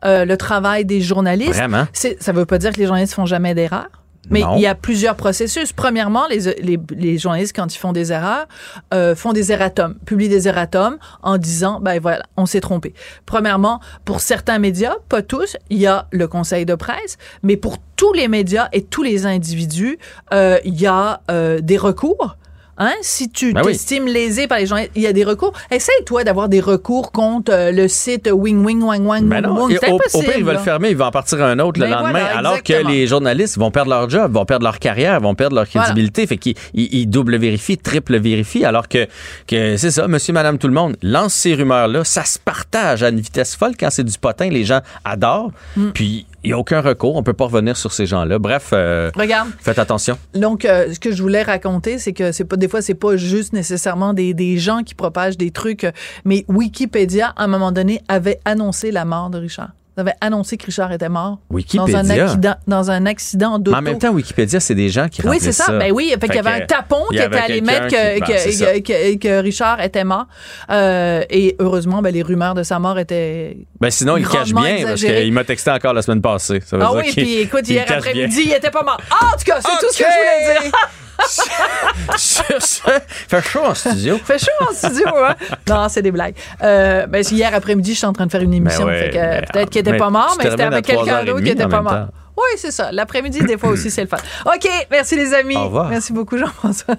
[0.04, 1.54] euh, le travail des journalistes.
[1.54, 1.86] Vraiment?
[1.92, 3.88] Ça veut pas dire que les journalistes font jamais d'erreurs.
[4.30, 5.72] Mais il y a plusieurs processus.
[5.72, 8.46] Premièrement, les, les, les, journalistes, quand ils font des erreurs,
[8.94, 12.94] euh, font des erratums, publient des erratums en disant, ben voilà, on s'est trompé.
[13.26, 17.78] Premièrement, pour certains médias, pas tous, il y a le conseil de presse, mais pour
[17.96, 19.98] tous les médias et tous les individus,
[20.32, 22.36] euh, il y a euh, des recours.
[22.82, 22.94] Hein?
[23.02, 23.72] Si tu Ben oui.
[23.72, 25.52] t'estimes lésé par les gens, il y a des recours.
[25.70, 29.50] Essaye, toi, d'avoir des recours contre euh, le site Wing Wing Wang Wang Ben non,
[29.54, 29.72] Wang.
[29.72, 31.92] au, au pire, il va le fermer, il va en partir un autre le Ben
[31.92, 35.34] lendemain, voilà, alors que les journalistes vont perdre leur job, vont perdre leur carrière, vont
[35.34, 36.26] perdre leur crédibilité.
[36.26, 39.06] Fait qu'ils ils, ils double vérifient, triple vérifient, alors que,
[39.46, 43.10] que c'est ça, monsieur, madame, tout le monde lance ces rumeurs-là, ça se partage à
[43.10, 43.72] une vitesse folle.
[43.78, 45.50] Quand c'est du potin, les gens adorent.
[45.76, 45.90] Mm.
[45.90, 48.38] Puis, il n'y a aucun recours, on peut pas revenir sur ces gens-là.
[48.38, 49.50] Bref, euh, Regarde.
[49.60, 50.18] faites attention.
[50.34, 53.16] Donc, euh, ce que je voulais raconter, c'est que c'est pas des fois, c'est pas
[53.16, 55.92] juste nécessairement des, des gens qui propagent des trucs, euh,
[56.24, 59.70] mais Wikipédia, à un moment donné, avait annoncé la mort de Richard.
[60.00, 61.40] Ils avaient annoncé que Richard était mort.
[61.50, 61.86] Wikipédia.
[62.02, 63.72] Dans un accident, dans un accident d'auto.
[63.72, 65.70] Mais en même temps, Wikipédia, c'est des gens qui Oui, c'est ça.
[65.72, 68.20] Ben oui, fait, qu'il y avait un tapon qui était avait allé mettre que, qui-
[68.22, 68.72] que, ben, c'est ça.
[68.72, 70.24] que, que- que Richard était mort.
[70.70, 73.58] Euh, et heureusement, ben, les rumeurs de sa mort étaient.
[73.78, 76.60] Ben sinon, il cache bien parce qu'il m'a texté encore la semaine passée.
[76.64, 79.00] Ça veut Ah dire oui, puis écoute, hier après-midi, il était pas mort.
[79.10, 80.72] Ah, en tout cas, c'est tout ce que je voulais dire.
[82.16, 82.80] Sur ce,
[83.28, 84.18] fait chaud en studio.
[84.24, 85.34] Fait chaud en studio, hein?
[85.68, 86.34] Non, c'est des blagues.
[86.62, 88.84] Euh, ben, hier après-midi, je suis en train de faire une émission.
[88.86, 91.24] Ben ouais, fait que, mais- peut-être qu'il était mais pas mort, mais c'était avec quelqu'un
[91.24, 91.92] d'autre qui 3h30 était en pas mort.
[91.92, 92.08] temps.
[92.36, 92.90] Oui, c'est ça.
[92.92, 94.16] L'après-midi, des fois aussi, c'est le fun.
[94.46, 95.56] OK, merci les amis.
[95.56, 95.88] Au revoir.
[95.88, 96.94] Merci beaucoup, Jean-François.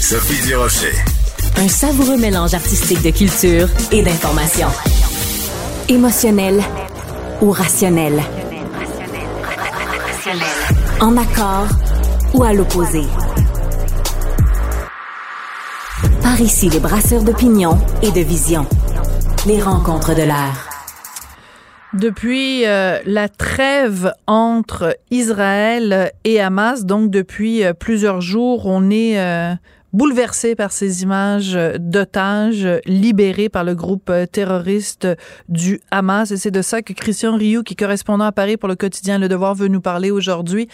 [0.00, 0.92] Sophie Durocher.
[1.56, 4.68] Un savoureux mélange artistique de culture et d'information.
[5.88, 6.62] Émotionnel
[7.40, 8.20] ou rationnel.
[11.00, 11.66] En accord
[12.34, 13.00] ou à l'opposé.
[16.22, 18.66] Par ici, les brasseurs d'opinion et de vision.
[19.46, 20.68] Les rencontres de l'air.
[21.94, 29.18] Depuis euh, la trêve entre Israël et Hamas, donc depuis euh, plusieurs jours, on est
[29.18, 29.54] euh,
[29.92, 35.08] bouleversé par ces images d'otages libérés par le groupe terroriste
[35.48, 36.30] du Hamas.
[36.30, 39.18] Et c'est de ça que Christian Rioux, qui est correspondant à Paris pour le quotidien
[39.18, 40.68] Le Devoir, veut nous parler aujourd'hui.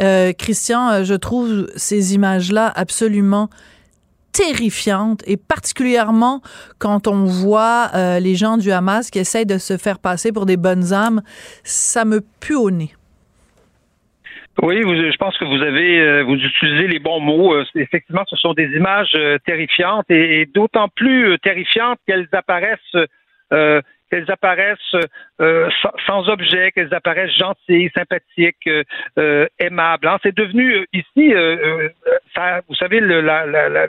[0.00, 3.48] Euh, Christian, euh, je trouve ces images-là absolument
[4.32, 6.42] terrifiante et particulièrement
[6.78, 10.46] quand on voit euh, les gens du Hamas qui essayent de se faire passer pour
[10.46, 11.22] des bonnes âmes,
[11.64, 12.94] ça me pue au nez.
[14.60, 17.54] Oui, vous- je pense que vous avez euh, vous utilisez les bons mots.
[17.54, 22.96] Euh, Effectivement, ce sont des images euh, terrifiantes et, d'autant plus euh, terrifiantes qu'elles apparaissent
[24.10, 24.96] qu'elles apparaissent
[25.38, 28.68] sans, sans objet, qu'elles apparaissent gentilles, sympathiques,
[29.58, 30.06] aimables.
[30.08, 30.18] hein.
[30.22, 31.32] C'est devenu ici,
[32.34, 33.86] ça, vous savez, le, la, la, la,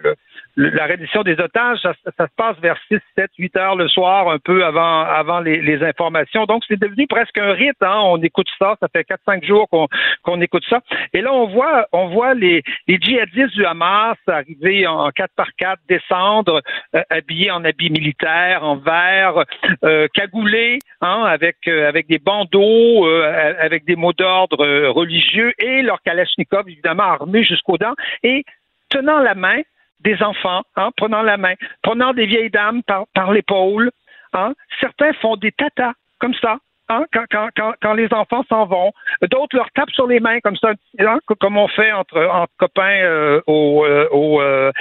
[0.60, 4.40] la reddition des otages, ça, se passe vers 6, 7, 8 heures le soir, un
[4.40, 6.46] peu avant, les, informations.
[6.46, 7.82] Donc, c'est devenu presque un rite.
[7.82, 8.02] Hein?
[8.04, 8.76] On écoute ça.
[8.82, 9.88] Ça fait 4-5 jours qu'on
[10.24, 10.82] qu'on écoute ça.
[11.14, 15.80] Et là, on voit, on voit les, djihadistes du Hamas arriver en 4 par 4
[15.88, 16.62] descendre,
[16.96, 19.46] euh, habillés en habits militaires, en vert,
[19.86, 25.82] euh, cagoulés, hein, avec, euh, avec des bandeaux, euh, avec des mots d'ordre religieux et
[25.82, 27.96] leur kalachnikov, évidemment, armés jusqu'aux dents.
[28.24, 28.44] Et
[28.90, 29.62] tenant la main
[30.02, 33.92] des enfants, hein, prenant la main, prenant des vieilles dames par, par l'épaule.
[34.34, 34.54] Hein.
[34.80, 36.58] Certains font des tatas comme ça.
[36.92, 40.40] Hein, quand, quand, quand, quand les enfants s'en vont, d'autres leur tapent sur les mains
[40.40, 44.72] comme ça, hein, co- comme on fait entre, entre copains euh, au, euh, au, euh,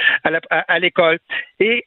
[0.49, 1.19] à l'école.
[1.59, 1.85] Et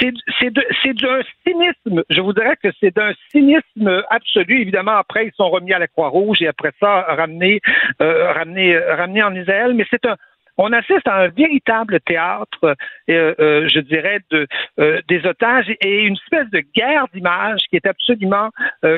[0.00, 4.60] c'est d'un cynisme, je vous dirais que c'est d'un cynisme absolu.
[4.60, 7.60] Évidemment, après, ils sont remis à la Croix-Rouge et après ça, ramenés,
[8.02, 9.74] euh, ramenés, ramenés en Israël.
[9.74, 10.16] Mais c'est un,
[10.62, 12.76] on assiste à un véritable théâtre,
[13.08, 14.46] euh, euh, je dirais, de,
[14.78, 18.50] euh, des otages et une espèce de guerre d'images qui est absolument,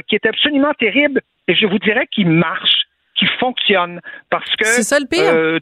[0.09, 1.21] qui est absolument terrible.
[1.47, 2.83] Et je vous dirais qu'il marche,
[3.15, 5.61] qu'il fonctionne, parce que C'est ça le pire.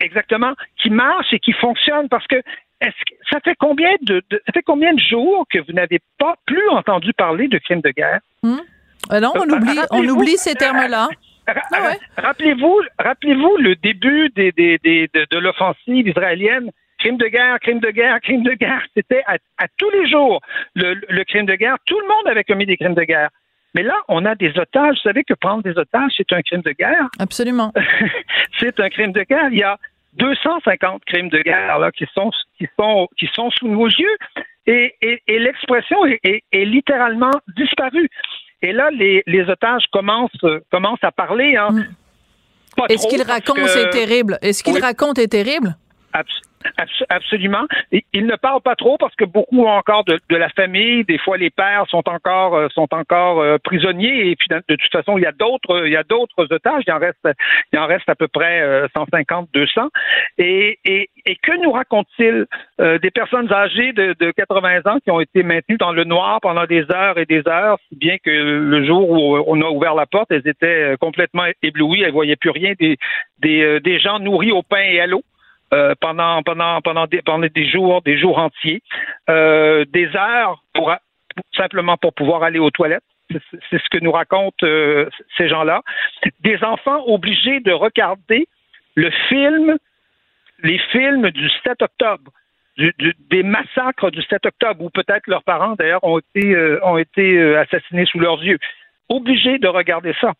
[0.00, 2.36] exactement, qui marche et qui fonctionne parce que
[2.80, 6.34] est-ce que ça fait combien de, ça fait combien de jours que vous n'avez pas
[6.46, 8.20] plus entendu parler de crimes de guerre?
[8.42, 8.56] Hmm?
[9.12, 11.08] euh, Non, on oublie, on oublie ces termes-là.
[11.46, 16.70] Ah rappelez-vous, rappelez-vous le début des, des, des, de, de l'offensive israélienne?
[16.98, 18.82] Crime de guerre, crime de guerre, crime de guerre.
[18.94, 20.40] C'était à, à, tous les jours
[20.74, 21.76] le, le, crime de guerre.
[21.86, 23.30] Tout le monde avait commis des crimes de guerre.
[23.74, 24.96] Mais là, on a des otages.
[24.96, 27.08] Vous savez que prendre des otages, c'est un crime de guerre?
[27.18, 27.72] Absolument.
[28.58, 29.48] c'est un crime de guerre.
[29.50, 29.78] Il y a
[30.14, 34.16] 250 crimes de guerre là, qui, sont, qui, sont, qui sont sous nos yeux.
[34.66, 38.08] Et, et, et l'expression est, est, est, littéralement disparue.
[38.62, 40.30] Et là, les, les otages commencent,
[40.70, 41.56] commencent à parler.
[41.56, 41.70] Hein.
[41.70, 41.86] Mm.
[42.88, 43.78] Est-ce qu'il raconte que...
[43.78, 44.38] est terrible?
[44.42, 44.80] Est-ce qu'il oui.
[44.80, 45.76] raconte est terrible?
[47.08, 47.66] Absolument.
[48.12, 51.04] Il ne parle pas trop parce que beaucoup ont encore de, de, la famille.
[51.04, 54.30] Des fois, les pères sont encore euh, sont encore euh, prisonniers.
[54.30, 56.82] Et puis, de, toute façon, il y a d'autres il y a d'autres otages.
[56.86, 57.26] Il en reste
[57.72, 59.88] il en reste à peu près euh, 150, 200.
[60.36, 62.44] Et, et, et que nous raconte-t-il
[62.80, 66.40] euh, des personnes âgées de, de 80 ans qui ont été maintenues dans le noir
[66.42, 69.94] pendant des heures et des heures, si bien que le jour où on a ouvert
[69.94, 72.02] la porte, elles étaient complètement éblouies.
[72.02, 72.74] Elles voyaient plus rien.
[72.78, 72.98] Des
[73.38, 75.22] des, des gens nourris au pain et à l'eau.
[75.72, 78.82] Euh, pendant pendant pendant des pendant des jours des jours entiers.
[79.28, 80.92] Euh, des heures pour
[81.56, 83.04] simplement pour pouvoir aller aux toilettes.
[83.30, 85.82] C'est ce que nous racontent euh, ces gens-là.
[86.40, 88.48] Des enfants obligés de regarder
[88.96, 89.78] le film
[90.64, 92.32] les films du 7 octobre
[92.76, 96.98] du, du, des massacres du 7 octobre où peut-être leurs parents d'ailleurs ont été ont
[96.98, 98.58] été assassinés sous leurs yeux.
[99.08, 100.32] Obligés de regarder ça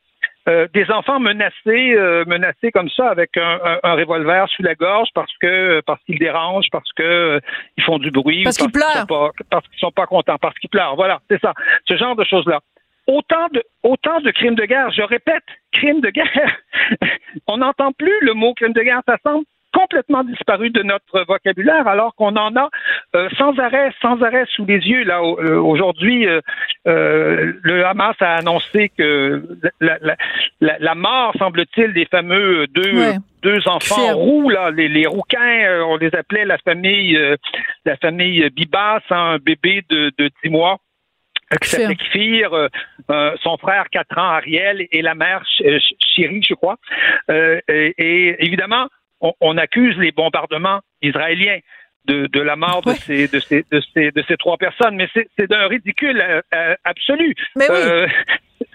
[0.51, 4.75] euh, des enfants menacés, euh, menacés comme ça avec un, un, un, revolver sous la
[4.75, 7.41] gorge parce que parce qu'ils dérangent, parce que euh,
[7.77, 10.71] ils font du bruit, parce qu'ils pleurent, pas, parce qu'ils sont pas contents, parce qu'ils
[10.71, 10.97] pleurent.
[10.97, 11.55] Voilà, c'est ça,
[11.89, 12.61] ce genre de choses là.
[13.07, 14.91] Autant de autant de crimes de guerre.
[14.91, 16.57] Je répète, crimes de guerre.
[17.47, 19.03] On n'entend plus le mot crime de guerre.
[19.07, 22.69] Ça semble complètement disparu de notre vocabulaire, alors qu'on en a
[23.15, 25.05] euh, sans arrêt, sans arrêt sous les yeux.
[25.05, 26.41] Là, aujourd'hui, euh,
[26.87, 29.43] euh, le Hamas a annoncé que
[29.81, 30.17] la, la,
[30.61, 33.17] la, la mort, semble-t-il, des fameux deux ouais.
[33.43, 37.19] deux enfants roux, là, les, les rouquins, on les appelait la famille,
[37.85, 40.79] la famille Bibas, hein, un bébé de, de 10 mois
[41.59, 42.53] qui s'appelait Kfir,
[43.11, 46.77] euh, son frère 4 ans Ariel et la mère Chérie, je crois.
[47.31, 48.87] Euh, et, et, évidemment,
[49.21, 51.59] on, on, accuse les bombardements israéliens
[52.07, 55.09] de, de la mort de, ces, de, ces, de, ces, de ces trois personnes, mais
[55.15, 56.21] c'est d'un ridicule
[56.55, 57.35] euh, absolu.
[57.57, 57.77] Mais oui.
[57.77, 58.07] euh,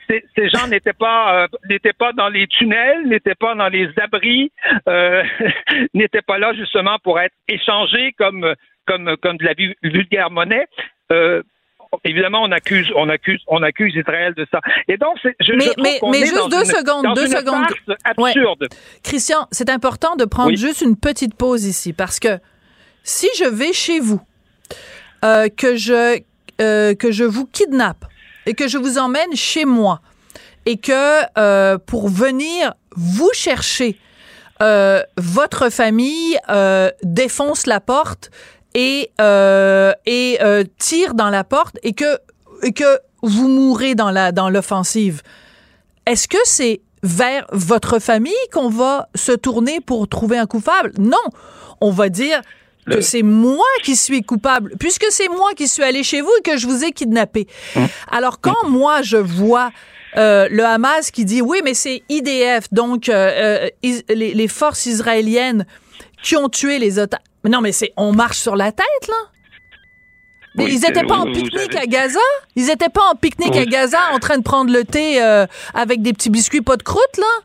[0.07, 4.51] ces, gens n'étaient pas euh, n'étaient pas dans les tunnels, n'étaient pas dans les abris,
[4.87, 5.23] euh,
[5.93, 8.53] n'étaient pas là justement pour être échangés comme
[8.85, 10.67] comme comme de la vulgaire monnaie.
[11.11, 11.41] Euh,
[12.03, 14.59] évidemment, on accuse, on accuse, on accuse Israël de ça.
[14.87, 17.65] Et donc, je, mais, juste deux une, secondes, deux secondes.
[18.03, 18.61] Absurde.
[18.61, 18.77] Ouais.
[19.03, 20.57] Christian, c'est important de prendre oui.
[20.57, 22.39] juste une petite pause ici parce que
[23.05, 24.19] si je vais chez vous,
[25.23, 26.19] euh, que je
[26.59, 28.03] euh, que je vous kidnappe
[28.45, 30.01] et que je vous emmène chez moi
[30.65, 33.99] et que euh, pour venir vous chercher,
[34.61, 38.31] euh, votre famille euh, défonce la porte
[38.73, 40.39] et, euh, et
[40.77, 42.17] tire dans la porte et que,
[42.63, 45.21] et que vous mourrez dans la dans l'offensive.
[46.05, 50.91] Est-ce que c'est vers votre famille qu'on va se tourner pour trouver un coupable?
[50.97, 51.17] Non,
[51.81, 52.41] on va dire
[52.89, 56.41] que c'est moi qui suis coupable, puisque c'est moi qui suis allé chez vous et
[56.41, 57.47] que je vous ai kidnappé.
[57.75, 57.87] Hum.
[58.11, 59.71] Alors quand moi je vois
[60.17, 64.85] euh, le Hamas qui dit oui, mais c'est IDF, donc euh, is, les, les, forces
[64.85, 65.65] israéliennes
[66.23, 67.19] qui ont tué les otages.
[67.43, 69.15] Mais non, mais c'est on marche sur la tête là.
[70.57, 72.19] Oui, ils n'étaient pas oui, en pique-nique à Gaza?
[72.55, 73.59] Ils n'étaient pas en pique-nique oui.
[73.59, 76.83] à Gaza en train de prendre le thé euh, avec des petits biscuits pas de
[76.83, 77.43] croûte là?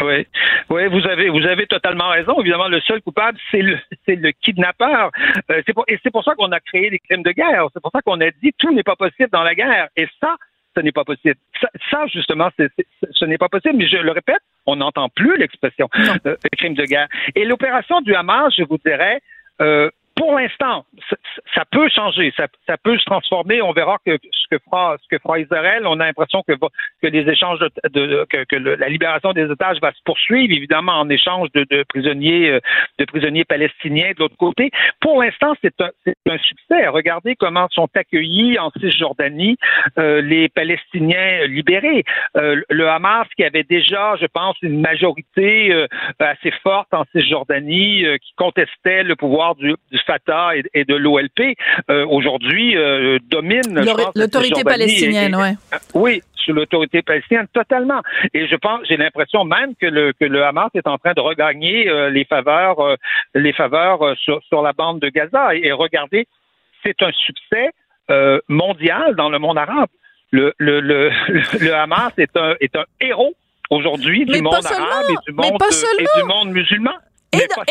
[0.00, 0.26] Oui,
[0.70, 2.40] oui, vous avez vous avez totalement raison.
[2.40, 5.10] Évidemment, le seul coupable, c'est le c'est le kidnappeur.
[5.50, 7.66] Euh, c'est pour, et c'est pour ça qu'on a créé les crimes de guerre.
[7.72, 9.88] C'est pour ça qu'on a dit tout n'est pas possible dans la guerre.
[9.96, 10.36] Et ça,
[10.76, 11.36] ce n'est pas possible.
[11.60, 13.76] Ça, ça justement, ce n'est pas possible.
[13.76, 15.88] Mais je le répète, on n'entend plus l'expression
[16.26, 17.08] euh, crime de guerre.
[17.34, 19.20] Et l'opération du Hamas, je vous dirais,
[19.60, 20.84] euh, pour l'instant,
[21.54, 23.60] ça, peut changer, ça, peut se transformer.
[23.62, 25.86] On verra que ce que fera Israël.
[25.86, 26.54] On a l'impression que,
[27.02, 31.84] les échanges de, que, la libération des otages va se poursuivre, évidemment en échange de,
[31.88, 32.60] prisonniers euh,
[32.98, 34.70] de prisonniers palestiniens de l'autre côté.
[35.00, 36.86] Pour l'instant, c'est un, succès.
[36.88, 39.56] Regardez comment sont accueillis en Cisjordanie
[39.98, 42.04] euh, les Palestiniens libérés.
[42.36, 45.86] Euh, le Hamas qui avait déjà, je pense, une majorité
[46.18, 49.74] assez forte en Cisjordanie qui contestait le pouvoir du
[50.06, 51.56] Fatah et, et de l'OLP,
[51.90, 55.42] euh, aujourd'hui euh, domine l'autorité palestinienne, oui.
[55.42, 55.78] Ouais.
[55.94, 58.02] Oui, sous l'autorité palestinienne totalement.
[58.32, 61.20] Et je pense, j'ai l'impression même que le que le Hamas est en train de
[61.20, 62.96] regagner euh, les faveurs euh,
[63.34, 65.54] les faveurs euh, sur, sur la bande de Gaza.
[65.54, 66.26] Et, regardez,
[66.84, 67.70] c'est un succès
[68.48, 69.88] mondial dans le monde arabe.
[70.30, 71.10] Le, le, le,
[71.60, 73.34] le Hamas est un est un héros
[73.70, 75.58] aujourd'hui du monde arabe et du monde,
[75.98, 76.92] et du monde musulman.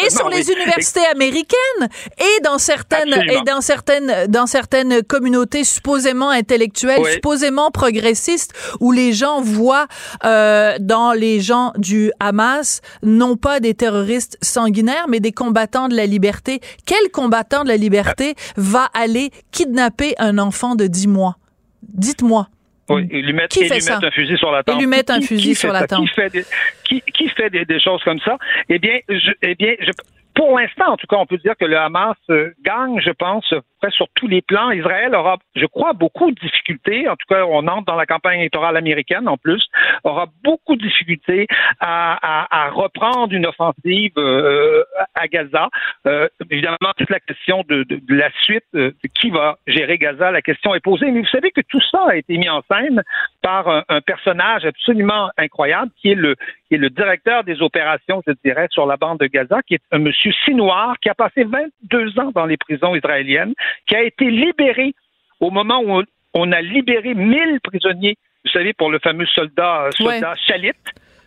[0.04, 6.30] Et, sur les universités américaines et dans certaines et dans certaines dans certaines communautés supposément
[6.30, 9.88] intellectuelles, supposément progressistes, où les gens voient
[10.26, 15.96] euh, dans les gens du Hamas non pas des terroristes sanguinaires, mais des combattants de
[15.96, 16.62] la liberté.
[16.86, 21.38] Quel combattant de la liberté va aller kidnapper un enfant de 10 mois?
[21.82, 22.48] Dites-moi.
[22.90, 24.76] Oui, et lui mettre, un fusil sur la tempe.
[24.76, 26.02] Et lui mettre un fusil sur la tempe.
[26.02, 26.46] Qui fait, des,
[26.84, 28.38] qui, qui fait des, des, choses comme ça?
[28.68, 29.92] Eh bien, je, eh bien, je,
[30.36, 33.54] pour l'instant, en tout cas, on peut dire que le Hamas euh, gagne, je pense,
[33.90, 34.72] sur tous les plans.
[34.72, 37.08] Israël aura, je crois, beaucoup de difficultés.
[37.08, 39.68] En tout cas, on entre dans la campagne électorale américaine en plus,
[40.04, 41.48] aura beaucoup de difficultés
[41.80, 44.84] à, reprendre une offensive euh,
[45.16, 45.70] à Gaza.
[46.08, 50.42] Euh, évidemment, toute la question de, la suite, euh, de qui va gérer Gaza, la
[50.42, 51.12] question est posée.
[51.12, 53.04] Mais vous savez que tout ça a été mis en scène
[53.42, 56.36] par un, un personnage absolument incroyable qui est le
[56.68, 59.82] qui est le directeur des opérations, je dirais, sur la bande de Gaza, qui est
[59.92, 63.54] un monsieur Sinoir qui a passé 22 ans dans les prisons israéliennes,
[63.88, 64.94] qui a été libéré
[65.40, 70.36] au moment où on, a libéré 1000 prisonniers, vous savez, pour le fameux soldat, soldat
[70.48, 70.72] Chalit.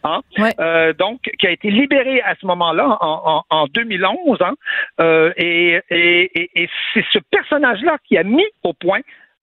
[0.05, 0.21] Hein?
[0.61, 4.39] Euh, donc, qui a été libéré à ce moment-là, en, 2011.
[4.41, 4.55] Hein?
[5.01, 5.81] Euh, et,
[6.95, 9.01] c'est ce personnage-là qui a mis au point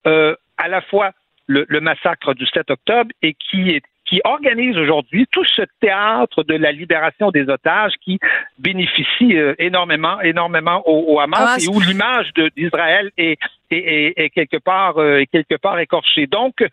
[0.08, 1.12] euh, à la fois
[1.48, 6.44] le, le, massacre du 7 octobre et qui est qui organise aujourd'hui tout ce théâtre
[6.44, 8.20] de la libération des otages qui
[8.60, 13.40] bénéficie euh, énormément, énormément au, Hamas, et où l'image d'Israël est,
[13.72, 16.28] est, est, quelque part euh, quelque part écorchée.
[16.28, 16.64] Donc,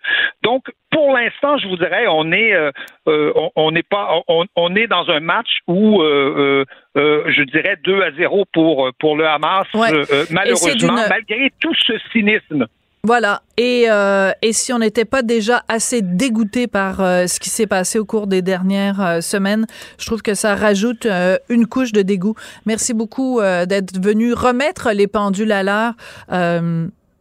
[0.42, 4.86] donc pour l'instant, je vous dirais, on est euh, on n'est pas on, on, est
[4.86, 9.66] dans un match où je dirais 2 à 0 pour pour le Hamas
[10.30, 12.66] malheureusement malgré tout ce cynisme.
[13.02, 13.42] Voilà.
[13.56, 17.66] Et, euh, et si on n'était pas déjà assez dégoûté par euh, ce qui s'est
[17.66, 19.66] passé au cours des dernières euh, semaines,
[19.98, 21.06] je trouve que ça rajoute
[21.48, 22.34] une couche de dégoût.
[22.66, 25.94] Merci beaucoup d'être venu remettre les pendules à l'heure.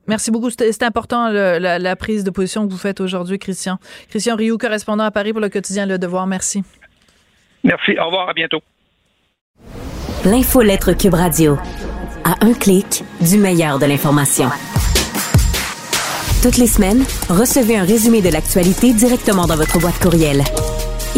[0.08, 0.50] Merci beaucoup.
[0.50, 3.78] C'est important la, la, prise de position que vous faites aujourd'hui, Christian.
[4.10, 6.26] Christian Rioux, correspondant à Paris pour le quotidien Le Devoir.
[6.26, 6.64] Merci.
[7.64, 7.96] Merci.
[8.00, 8.30] Au revoir.
[8.30, 8.62] À bientôt.
[10.26, 11.58] L'infolettre Cube Radio.
[12.24, 14.50] À un clic, du meilleur de l'information.
[16.42, 20.42] Toutes les semaines, recevez un résumé de l'actualité directement dans votre boîte courriel.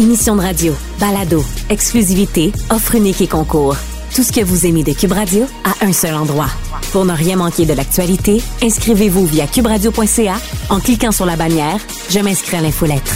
[0.00, 3.76] Émission de radio, balado, exclusivité, offre unique et concours.
[4.16, 6.48] Tout ce que vous aimez de Cube Radio à un seul endroit.
[6.90, 10.34] Pour ne rien manquer de l'actualité, inscrivez-vous via cuberadio.ca
[10.70, 11.78] en cliquant sur la bannière
[12.10, 13.14] Je m'inscris à l'infolettre.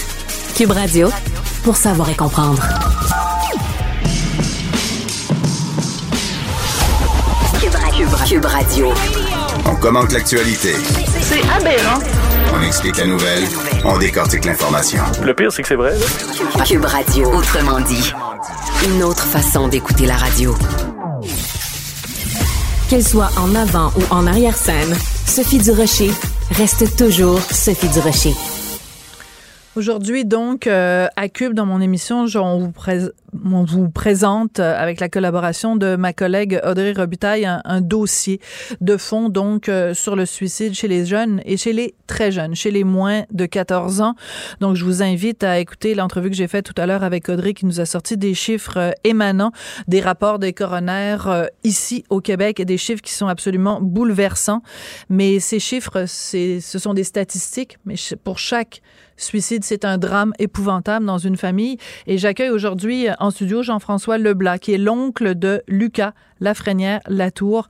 [0.55, 1.11] Cube Radio,
[1.65, 2.63] pour savoir et comprendre.
[8.29, 8.93] Cube Radio.
[9.67, 10.75] On commente l'actualité.
[11.29, 11.99] C'est aberrant.
[12.55, 13.43] On explique la nouvelle,
[13.85, 15.03] on décortique l'information.
[15.25, 15.93] Le pire, c'est que c'est vrai.
[16.65, 18.13] Cube Radio, autrement dit.
[18.87, 20.55] Une autre façon d'écouter la radio.
[22.89, 26.13] Qu'elle soit en avant ou en arrière-scène, Sophie Durocher
[26.53, 28.35] reste toujours Sophie Durocher.
[29.77, 32.73] Aujourd'hui, donc, euh, à Cube, dans mon émission, on vous,
[33.45, 38.41] on vous présente, euh, avec la collaboration de ma collègue Audrey Robitaille, un, dossier
[38.81, 42.55] de fond, donc, euh, sur le suicide chez les jeunes et chez les très jeunes,
[42.55, 44.15] chez les moins de 14 ans.
[44.61, 47.53] Donc, je vous invite à écouter l'entrevue que j'ai faite tout à l'heure avec Audrey,
[47.53, 49.53] qui nous a sorti des chiffres émanant
[49.89, 54.63] des rapports des coronaires ici au Québec et des chiffres qui sont absolument bouleversants.
[55.11, 58.81] Mais ces chiffres, ce sont des statistiques, mais pour chaque
[59.17, 61.79] Suicide, c'est un drame épouvantable dans une famille.
[62.07, 67.69] Et j'accueille aujourd'hui en studio Jean-François Leblas, qui est l'oncle de Lucas Lafrenière Latour.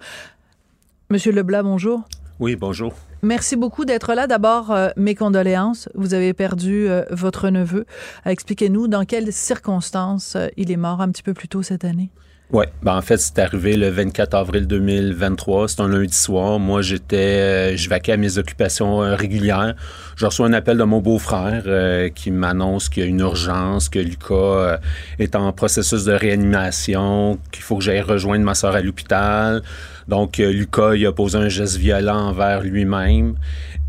[1.11, 2.03] Monsieur Leblas, bonjour.
[2.41, 2.93] Oui, bonjour.
[3.23, 4.27] Merci beaucoup d'être là.
[4.27, 5.89] D'abord, euh, mes condoléances.
[5.95, 7.87] Vous avez perdu euh, votre neveu.
[8.25, 12.11] Expliquez-nous dans quelles circonstances euh, il est mort un petit peu plus tôt cette année.
[12.53, 15.67] Oui, ben en fait, c'est arrivé le 24 avril 2023.
[15.67, 16.61] C'est un lundi soir.
[16.61, 19.75] Moi, j'étais, euh, je vaquais à mes occupations euh, régulières.
[20.15, 23.89] Je reçois un appel de mon beau-frère euh, qui m'annonce qu'il y a une urgence,
[23.89, 24.79] que Lucas
[25.19, 29.63] est en processus de réanimation, qu'il faut que j'aille rejoindre ma soeur à l'hôpital.
[30.07, 33.35] Donc, Lucas, il a posé un geste violent envers lui-même.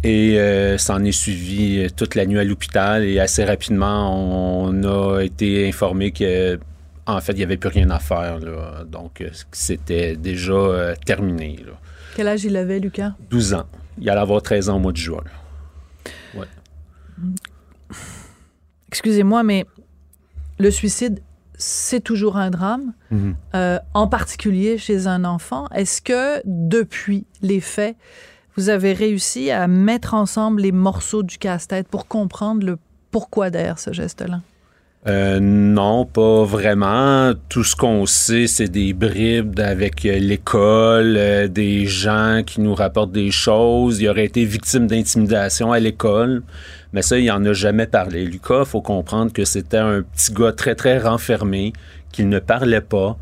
[0.04, 0.40] Et
[0.78, 6.12] s'en est suivi toute la nuit à l'hôpital et assez rapidement, on a été informé
[6.12, 6.58] que
[7.16, 8.40] en fait, il n'y avait plus rien à faire.
[8.86, 11.58] Donc, euh, c'était déjà euh, terminé.
[12.16, 13.14] Quel âge il avait, Lucas?
[13.30, 13.66] 12 ans.
[14.00, 15.24] Il allait avoir 13 ans au mois de juin.
[18.90, 19.66] excusez-moi, mais
[20.60, 21.20] le suicide,
[21.58, 23.36] c'est toujours un drame, Mhm.
[23.56, 25.68] euh, en particulier chez un enfant.
[25.70, 27.96] Est-ce que depuis les faits,
[28.56, 32.78] vous avez réussi à mettre ensemble les morceaux du casse-tête pour comprendre le
[33.12, 34.42] pourquoi derrière ce geste-là?
[35.08, 37.34] Euh, non, pas vraiment.
[37.48, 42.76] Tout ce qu'on sait, c'est des bribes avec euh, l'école, euh, des gens qui nous
[42.76, 44.02] rapportent des choses.
[44.02, 46.44] Il aurait été victime d'intimidation à l'école,
[46.92, 48.26] mais ça, il en a jamais parlé.
[48.26, 51.72] Lucas, faut comprendre que c'était un petit gars très, très renfermé,
[52.12, 53.18] qu'il ne parlait pas.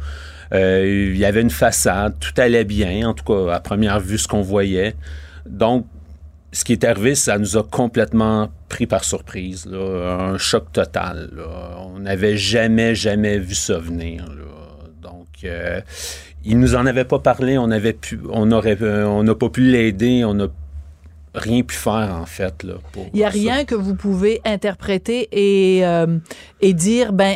[0.53, 4.27] Il y avait une façade, tout allait bien, en tout cas, à première vue, ce
[4.27, 4.95] qu'on voyait.
[5.45, 5.85] Donc,
[6.55, 11.29] ce qui est arrivé, ça nous a complètement pris par surprise, là, un choc total.
[11.35, 11.77] là.
[11.93, 14.25] On n'avait jamais, jamais vu ça venir.
[14.25, 14.43] là.
[15.01, 15.81] Donc, euh,
[16.45, 19.49] il nous en avait pas parlé, on avait pu, on aurait, euh, on n'a pas
[19.49, 20.47] pu l'aider, on n'a
[21.33, 22.75] rien pu faire en fait là.
[22.93, 23.33] Pour Il n'y a ça.
[23.37, 26.17] rien que vous pouvez interpréter et, euh,
[26.61, 27.35] et dire, ben,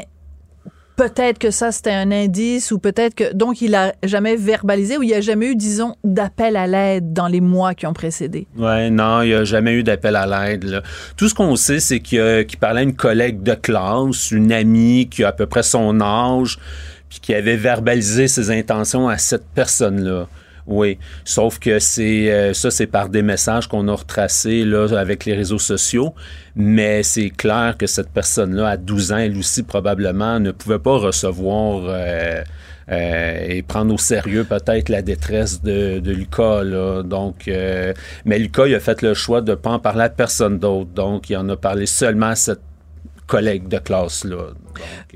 [0.99, 3.33] peut-être que ça c'était un indice ou peut-être que.
[3.33, 7.13] Donc, il a jamais verbalisé ou il n'y a jamais eu, disons, d'appel à l'aide
[7.13, 8.47] dans les mois qui ont précédé?
[8.57, 10.83] Ouais, non, il n'y a jamais eu d'appel à l'aide.
[11.15, 15.23] Tout ce qu'on sait, c'est qu'il parlait à une collègue de classe, une amie qui
[15.23, 16.59] a à peu près son âge,
[17.07, 20.27] puis qui avait verbalisé ses intentions à cette personne-là.
[20.67, 25.25] Oui, sauf que c'est euh, ça, c'est par des messages qu'on a retracés là, avec
[25.25, 26.13] les réseaux sociaux,
[26.55, 30.97] mais c'est clair que cette personne-là, à 12 ans, elle aussi probablement ne pouvait pas
[30.97, 32.43] recevoir euh,
[32.91, 36.63] euh, et prendre au sérieux peut-être la détresse de, de Lucas.
[37.03, 37.49] Donc,
[38.25, 40.91] mais Lucas, il a fait le choix de ne pas en parler à personne d'autre.
[40.91, 42.61] Donc, il en a parlé seulement à cette
[43.29, 44.47] collègue de classe-là.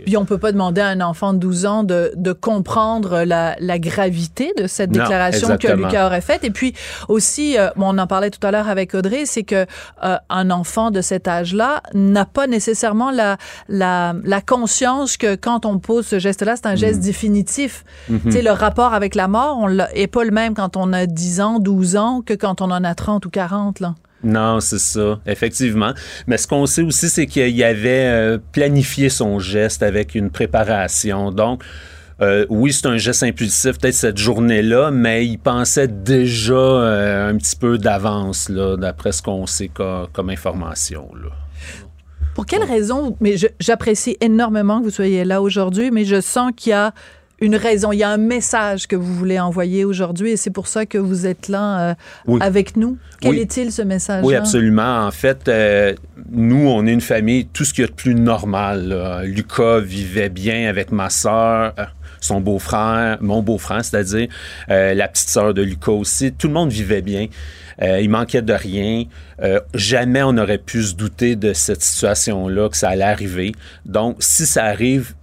[0.05, 3.55] Puis on peut pas demander à un enfant de 12 ans de, de comprendre la,
[3.59, 5.67] la gravité de cette Non, déclaration que.
[5.67, 6.43] Lucas aurait faite.
[6.43, 6.73] Et puis
[7.09, 9.65] aussi, euh, bon, on en parlait tout à l'heure avec Audrey, c'est que
[10.03, 13.37] euh, un enfant de cet âge-là n'a pas nécessairement la,
[13.69, 17.05] la, la conscience que quand on pose ce geste-là, c'est un geste Mhm.
[17.05, 17.83] définitif.
[18.09, 18.19] Mhm.
[18.25, 20.93] Tu sais, le rapport avec la mort, on l'a- est pas le même quand on
[20.93, 23.95] a 10 ans, 12 ans que quand on en a 30 ou 40, là.
[24.23, 25.91] Non, c'est ça, effectivement.
[26.27, 31.31] Mais ce qu'on sait aussi, c'est qu'il avait euh, planifié son geste avec une préparation.
[31.31, 31.61] Donc,
[32.21, 37.35] euh, oui, c'est un geste impulsif, peut-être cette journée-là, mais il pensait déjà euh, un
[37.37, 41.09] petit peu d'avance, d'après ce qu'on sait co- comme information.
[42.35, 46.69] Pour quelle raison, mais j'apprécie énormément que vous soyez là aujourd'hui, mais je sens qu'il
[46.71, 46.93] y a
[47.43, 50.67] une raison, il y a un message que vous voulez envoyer aujourd'hui et c'est pour
[50.67, 51.93] ça que vous êtes là euh,
[52.25, 52.39] Oui.
[52.41, 52.97] avec nous.
[53.19, 53.39] Quel Oui.
[53.39, 55.05] est-il ce message Oui, absolument.
[55.05, 55.93] En fait, euh,
[56.31, 58.87] nous, on est une famille, tout ce qu'il y a de plus normal.
[58.87, 59.23] là.
[59.23, 61.83] Lucas vivait bien avec ma sœur, euh,
[62.21, 64.29] son beau-frère, mon beau-frère, c'est-à-dire
[64.69, 66.31] euh, la petite sœur de Lucas aussi.
[66.31, 67.27] Tout le monde vivait bien.
[67.81, 69.03] Il manquait de rien.
[69.73, 73.51] Jamais on n'aurait pu se douter de cette situation-là, que ça allait arriver.
[73.85, 75.13] Donc, si ça arrive...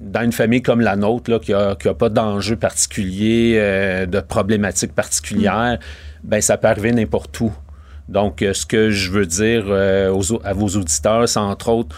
[0.00, 4.94] dans une famille comme la nôtre, là, qui n'a pas d'enjeu particulier, euh, de problématiques
[4.94, 5.78] particulières,
[6.24, 7.52] ben ça peut arriver n'importe où.
[8.08, 11.68] Donc, euh, ce que je veux dire euh, aux au- à vos auditeurs, c'est entre
[11.68, 11.94] autres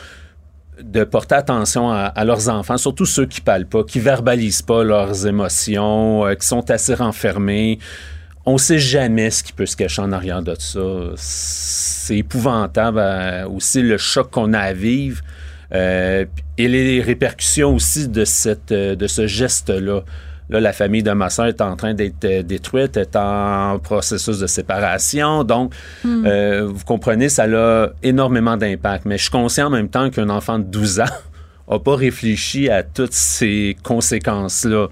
[0.83, 4.83] de porter attention à, à leurs enfants, surtout ceux qui parlent pas, qui verbalisent pas
[4.83, 7.79] leurs émotions, euh, qui sont assez renfermés.
[8.45, 10.81] On sait jamais ce qui peut se cacher en arrière de ça.
[11.17, 15.23] C'est épouvantable euh, aussi le choc qu'on a à vivre.
[15.75, 16.25] Euh,
[16.59, 20.03] et les répercussions aussi de, cette, euh, de ce geste-là.
[20.51, 24.39] Là, la famille de ma soeur est en train d'être euh, détruite, est en processus
[24.39, 25.45] de séparation.
[25.45, 25.73] Donc,
[26.05, 26.27] Hmm.
[26.27, 29.07] euh, vous comprenez, ça a énormément d'impact.
[29.07, 31.05] Mais je suis conscient en même temps qu'un enfant de 12 ans
[31.71, 34.89] n'a pas réfléchi à toutes ces conséquences-là.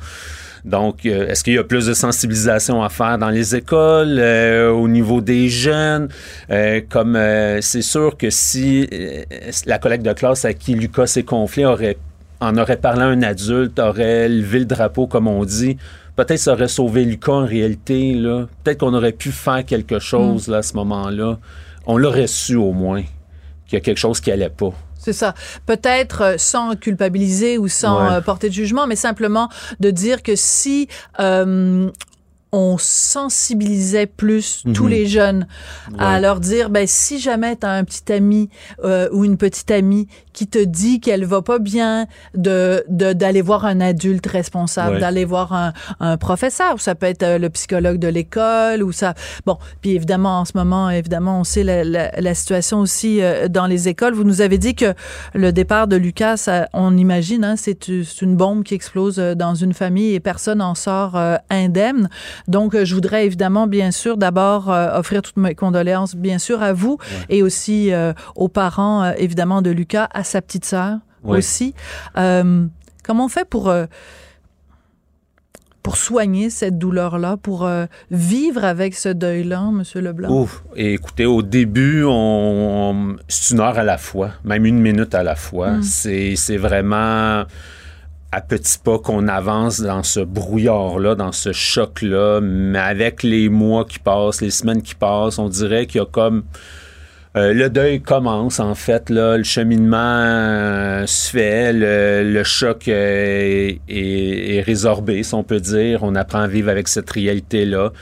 [0.65, 4.71] Donc, euh, est-ce qu'il y a plus de sensibilisation à faire dans les écoles, euh,
[4.71, 6.09] au niveau des jeunes?
[6.51, 8.89] Euh, comme euh, c'est sûr que si
[9.67, 11.97] la collègue de classe à qui Lucas s'est confié aurait,
[12.41, 15.77] en aurait parlé à un adulte, aurait levé le drapeau, comme on dit,
[16.17, 18.15] peut-être ça aurait sauvé Lucas en réalité.
[18.15, 18.47] là.
[18.63, 21.39] Peut-être qu'on aurait pu faire quelque chose là, à ce moment-là.
[21.87, 23.03] On l'aurait su au moins
[23.67, 24.73] qu'il y a quelque chose qui allait pas.
[25.03, 25.35] C'est ça.
[25.67, 28.13] Peut-être euh, sans culpabiliser ou sans Ouais.
[28.15, 29.49] euh, porter de jugement, mais simplement
[29.81, 30.89] de dire que si
[31.19, 31.91] euh,
[32.53, 34.91] on sensibilisait plus tous Mhm.
[34.91, 35.47] les jeunes
[35.99, 38.51] à leur dire, ben si jamais tu as un petit ami
[38.85, 43.43] euh, ou une petite amie qui te dit qu'elle va pas bien, de de- d'aller
[43.43, 45.01] voir un adulte responsable, Ouais.
[45.01, 49.15] d'aller voir un, un professeur, ça peut être euh, le psychologue de l'école ou ça.
[49.47, 53.49] Bon, puis évidemment en ce moment, évidemment, on sait la, la- la situation aussi euh,
[53.49, 54.15] dans les écoles.
[54.15, 54.95] Vous nous avez dit que
[55.35, 59.55] le départ de Lucas, ça, on imagine, hein, c'est une bombe qui explose euh, dans
[59.55, 62.09] une famille et personne en sort euh, indemne.
[62.49, 66.99] Donc, je voudrais évidemment, bien sûr, d'abord offrir toutes mes condoléances, bien sûr, à vous
[67.29, 67.91] et aussi
[68.37, 71.75] aux parents, évidemment, de Lucas, à sa petite sœur aussi.
[72.15, 73.71] comment on fait pour
[75.83, 79.83] pour soigner cette douleur-là, pour euh, vivre avec ce deuil-là, M.
[79.95, 80.43] Leblanc?
[80.43, 80.63] Ouf.
[80.77, 85.23] Et écoutez, au début, on, c'est une heure à la fois, même une minute à
[85.23, 85.73] la fois.
[85.73, 85.83] Mm.
[85.83, 87.45] C'est vraiment
[88.33, 93.85] à petits pas qu'on avance dans ce brouillard-là, dans ce choc-là, mais avec les mois
[93.85, 96.45] qui passent, les semaines qui passent, on dirait qu'il y a comme
[97.37, 99.09] euh, le deuil commence, en fait.
[99.09, 106.03] Là, le cheminement euh, se fait, le, choc euh, est, résorbé, si on peut dire.
[106.03, 107.93] On apprend à vivre avec cette réalité-là.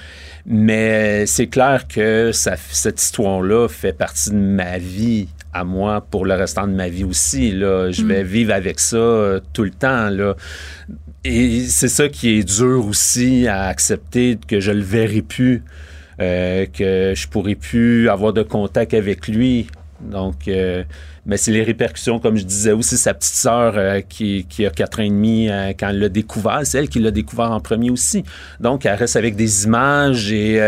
[0.47, 6.35] Mais c'est clair que cette histoire-là fait partie de ma vie à moi pour le
[6.35, 7.51] restant de ma vie aussi.
[7.51, 7.91] Là.
[7.91, 8.27] Je vais mm.
[8.27, 10.09] vivre avec ça tout le temps.
[10.09, 10.37] Là.
[11.25, 15.63] Et c'est ça qui est dur aussi à accepter, que je le verrai plus.
[16.21, 19.69] Euh, que je pourrais plus avoir de contact avec lui.
[20.01, 20.83] Donc, euh,
[21.27, 24.71] mais c'est les répercussions, comme je disais aussi, sa petite sœur euh, qui, qui, a
[24.71, 25.49] quatre ans et demi
[25.79, 28.25] quand elle l'a découvert, c'est elle qui l'a découvert en premier aussi.
[28.59, 30.61] Donc, elle reste avec des images et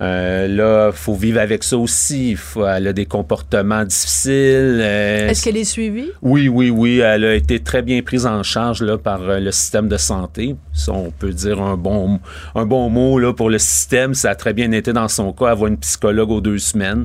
[0.00, 2.36] euh, là, faut vivre avec ça aussi.
[2.36, 4.78] Faut, elle a des comportements difficiles.
[4.80, 6.10] Euh, Est-ce qu'elle est suivie?
[6.22, 7.00] Oui, oui, oui.
[7.00, 10.54] Elle a été très bien prise en charge là, par euh, le système de santé.
[10.72, 12.20] Si on peut dire un bon,
[12.54, 14.14] un bon mot là, pour le système.
[14.14, 15.50] Ça a très bien été dans son cas.
[15.50, 17.04] Elle voit une psychologue aux deux semaines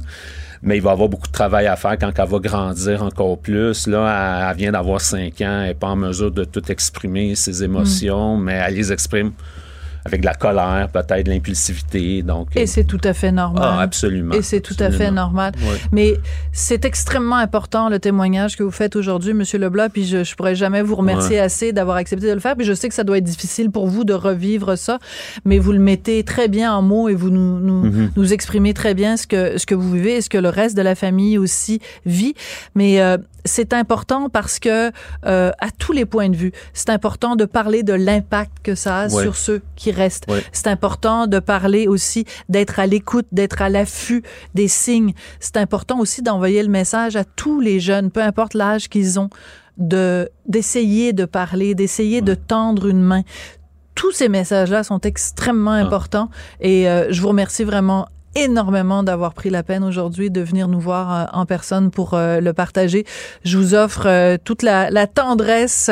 [0.65, 3.85] mais il va avoir beaucoup de travail à faire quand elle va grandir encore plus.
[3.85, 7.65] Là, elle, vient d'avoir cinq ans, elle n'est pas en mesure de tout exprimer ses
[7.65, 8.43] émotions, mm.
[8.43, 9.33] mais elle les exprime
[10.05, 12.21] avec de la colère, peut-être de l'impulsivité.
[12.23, 13.63] Donc, et c'est tout à fait normal.
[13.65, 14.35] Ah, absolument.
[14.35, 15.53] Et c'est tout à fait normal.
[15.91, 16.15] Mais
[16.51, 20.55] c'est extrêmement important le témoignage que vous faites aujourd'hui, Monsieur Leblanc, puis je, je pourrais
[20.55, 22.55] jamais vous remercier assez d'avoir accepté de le faire.
[22.55, 24.99] Puis je sais que ça doit être difficile pour vous de revivre ça,
[25.45, 28.09] mais vous le mettez très bien en mots et vous nous, nous, mm-hmm.
[28.15, 30.75] nous exprimez très bien ce que, ce que vous vivez et ce que le reste
[30.75, 32.33] de la famille aussi vit.
[32.75, 34.91] Mais euh, c'est important parce que
[35.25, 39.01] euh, à tous les points de vue, c'est important de parler de l'impact que ça
[39.01, 40.25] a sur ceux qui restent.
[40.51, 44.23] C'est important de parler aussi d'être à l'écoute, d'être à l'affût
[44.53, 45.13] des signes.
[45.39, 49.29] C'est important aussi d'envoyer le message à tous les jeunes, peu importe l'âge qu'ils ont,
[49.77, 53.23] de d'essayer de parler, d'essayer de tendre une main
[53.95, 55.77] tous ces messages-là sont extrêmement ah.
[55.77, 56.29] importants
[56.59, 60.79] et euh, je vous remercie vraiment énormément d'avoir pris la peine aujourd'hui de venir nous
[60.79, 63.05] voir euh, en personne pour euh, le partager.
[63.43, 65.89] Je vous offre euh, toute la, la tendresse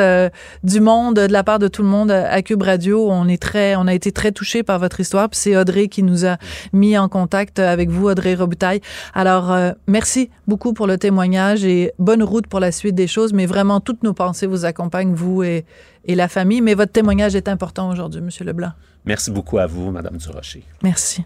[0.64, 3.10] du monde de la part de tout le monde à Cube Radio.
[3.10, 5.28] On est très, on a été très touchés par votre histoire.
[5.28, 6.36] Puis c'est Audrey qui nous a
[6.72, 8.80] mis en contact avec vous, Audrey Robitaille.
[9.14, 9.54] Alors
[9.86, 13.32] merci beaucoup pour le témoignage et bonne route pour la suite des choses.
[13.32, 15.64] Mais vraiment toutes nos pensées vous accompagnent, vous et,
[16.04, 16.60] et la famille.
[16.60, 18.72] Mais votre témoignage est important aujourd'hui, Monsieur Leblanc.
[19.04, 20.62] Merci beaucoup à vous, Madame Durocher.
[20.82, 21.24] Merci.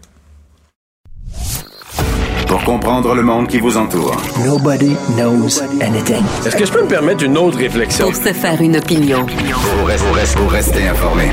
[2.47, 4.15] Pour comprendre le monde qui vous entoure.
[4.45, 6.23] Nobody knows anything.
[6.45, 8.05] Est-ce que je peux me permettre une autre réflexion?
[8.05, 9.25] Pour se faire une opinion.
[9.25, 11.31] Pour rester, pour rester informé.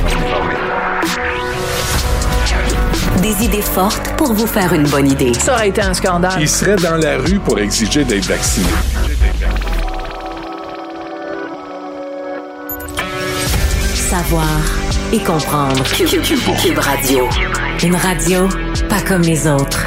[3.22, 5.32] Des idées fortes pour vous faire une bonne idée.
[5.34, 6.36] Ça aurait été un scandale.
[6.40, 8.66] Il serait dans la rue pour exiger d'être vacciné?
[13.95, 14.45] Savoir
[15.12, 15.82] et comprendre.
[16.62, 17.28] Cube Radio.
[17.82, 18.48] Une radio
[18.88, 19.86] pas comme les autres.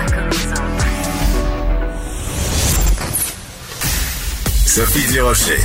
[4.65, 5.57] Sophie Durocher.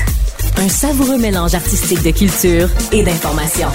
[0.58, 3.68] Un savoureux mélange artistique de culture et d'information.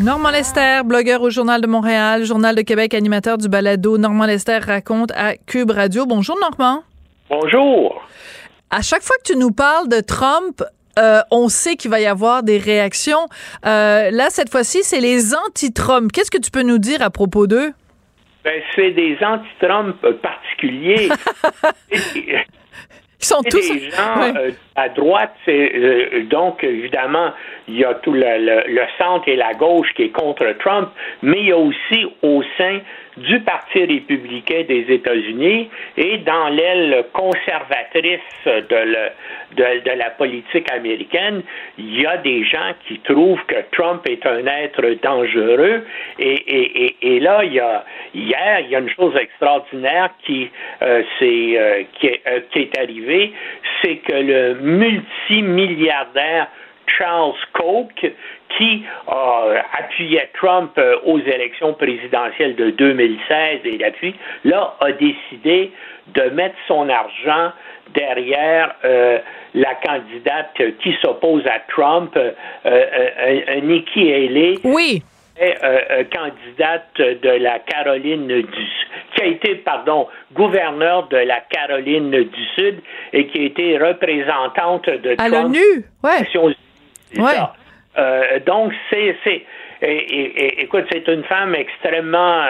[0.00, 4.58] Normand Lester, blogueur au Journal de Montréal, Journal de Québec, animateur du balado Normand Lester
[4.58, 6.06] raconte à Cube Radio.
[6.06, 6.82] Bonjour Normand.
[7.28, 8.00] Bonjour.
[8.70, 10.62] À chaque fois que tu nous parles de Trump,
[10.98, 13.28] euh, on sait qu'il va y avoir des réactions.
[13.66, 16.10] Euh, là, cette fois-ci, c'est les anti-Trump.
[16.12, 17.72] Qu'est-ce que tu peux nous dire à propos d'eux?
[18.44, 21.08] Ben, c'est des anti-Trump particuliers.
[23.20, 23.70] Ils sont tous.
[23.70, 27.32] Des gens euh, à droite, c'est donc évidemment
[27.68, 30.88] il y a tout le, le, centre et la gauche qui est contre Trump,
[31.20, 32.80] mais il y a aussi au sein
[33.20, 41.42] du Parti républicain des États-Unis et dans l'aile conservatrice de, la politique américaine,
[41.78, 45.84] il y a des gens qui trouvent que Trump est un être dangereux.
[46.18, 50.50] Et, là, il y a, hier, il y a une chose extraordinaire qui,
[50.82, 53.32] euh, euh, euh, qui est arrivée,
[53.82, 56.48] c'est que le multimilliardaire
[56.98, 58.04] Charles Koch,
[58.56, 58.84] qui
[59.72, 65.72] appuyait Trump euh, aux élections présidentielles de 2016 et depuis, là, a décidé
[66.14, 67.52] de mettre son argent
[67.94, 69.18] derrière euh,
[69.54, 74.54] la candidate qui s'oppose à Trump, euh, Nikki Haley.
[74.64, 75.02] Oui.
[76.12, 78.66] candidate de la Caroline du
[79.14, 82.80] qui a été, pardon, gouverneur de la Caroline du Sud
[83.12, 85.58] et qui a été représentante de à l'ONU,
[86.04, 86.26] ouais.
[87.16, 87.36] ouais.
[88.46, 89.16] Donc c'est
[89.82, 92.44] écoute, c'est une femme extrêmement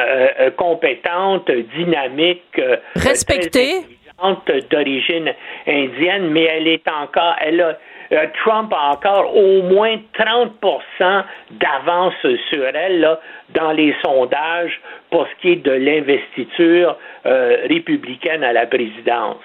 [0.57, 2.61] compétente, dynamique,
[2.97, 3.83] respectée
[4.71, 5.33] d'origine
[5.67, 7.79] indienne, mais elle est encore, elle a,
[8.13, 12.15] euh, Trump a encore au moins 30% d'avance
[12.51, 13.21] sur elle là,
[13.55, 14.81] dans les sondages
[15.11, 19.37] pour ce qui est de l'investiture euh, républicaine à la présidence.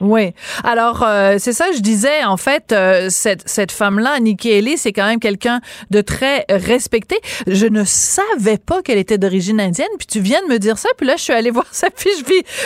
[0.00, 0.32] Oui.
[0.62, 4.92] Alors, euh, c'est ça, je disais, en fait, euh, cette, cette femme-là, Nikki Haley, c'est
[4.92, 7.16] quand même quelqu'un de très respecté.
[7.48, 10.88] Je ne savais pas qu'elle était d'origine indienne, puis tu viens de me dire ça,
[10.96, 12.22] puis là, je suis allée voir sa fiche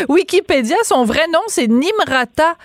[0.08, 0.76] Wikipédia.
[0.84, 2.56] Son vrai nom, c'est Nimrata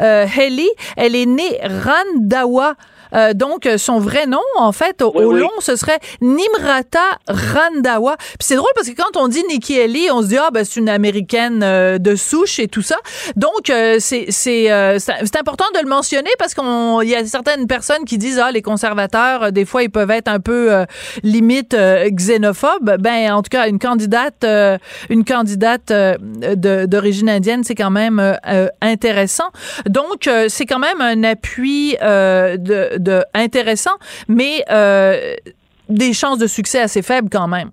[0.00, 0.68] euh, Haley.
[0.96, 2.76] Elle est née Randawa.
[3.14, 6.98] Euh, donc, son vrai nom, en fait, au, long, ce serait Nimrata
[7.28, 8.16] Randawa.
[8.16, 10.64] Puis c'est drôle parce que quand on dit Nikki Haley, on se dit, ah, ben,
[10.64, 12.96] c'est une américaine euh, de souche et tout ça.
[13.36, 18.18] Donc, euh, c'est c'est important de le mentionner parce qu'il y a certaines personnes qui
[18.18, 20.84] disent, ah, les conservateurs, des fois, ils peuvent être un peu
[21.22, 21.76] limite
[22.10, 22.96] xénophobes.
[23.00, 24.44] Ben, en tout cas, une candidate,
[25.08, 25.92] une candidate
[26.56, 28.38] d'origine indienne, c'est quand même
[28.80, 29.50] intéressant.
[29.88, 33.03] Donc, c'est quand même un appui de
[33.34, 33.96] intéressant,
[34.28, 35.34] mais euh,
[35.88, 37.70] des chances de succès assez faibles quand même.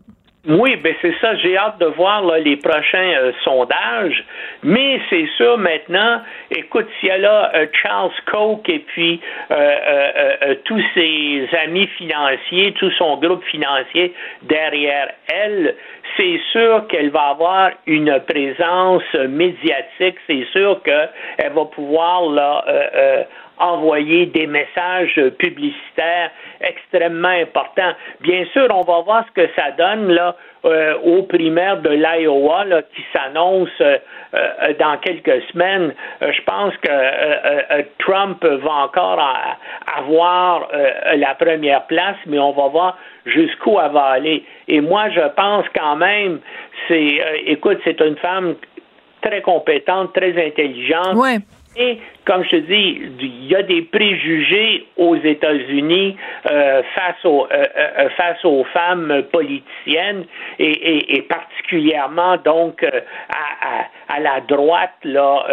[0.47, 1.35] Oui, ben c'est ça.
[1.35, 4.25] J'ai hâte de voir les prochains euh, sondages.
[4.63, 9.21] Mais c'est sûr maintenant, écoute, s'il y a là euh, Charles Koch et puis
[10.65, 15.75] tous ses amis financiers, tout son groupe financier derrière elle,
[16.17, 20.17] c'est sûr qu'elle va avoir une présence médiatique.
[20.27, 22.65] C'est sûr qu'elle va pouvoir là,
[23.61, 27.93] envoyer des messages publicitaires extrêmement importants.
[28.21, 32.65] Bien sûr, on va voir ce que ça donne là euh, aux primaires de l'Iowa
[32.95, 33.97] qui s'annonce euh,
[34.33, 35.93] euh, dans quelques semaines.
[36.21, 39.19] je pense que Trump va encore
[39.97, 40.67] avoir
[41.15, 44.43] la première place, mais on va voir jusqu'où elle va aller.
[44.67, 46.39] Et moi, je pense quand même,
[46.87, 48.55] c'est, écoute, c'est une femme
[49.21, 51.15] très compétente, très intelligente.
[51.15, 51.37] Ouais.
[51.77, 56.15] Et comme je te dis, il y a des préjugés aux États-Unis
[56.51, 60.25] euh, face, aux, euh, euh, face aux femmes politiciennes
[60.59, 65.45] et, et, particulièrement donc à, à, la droite là,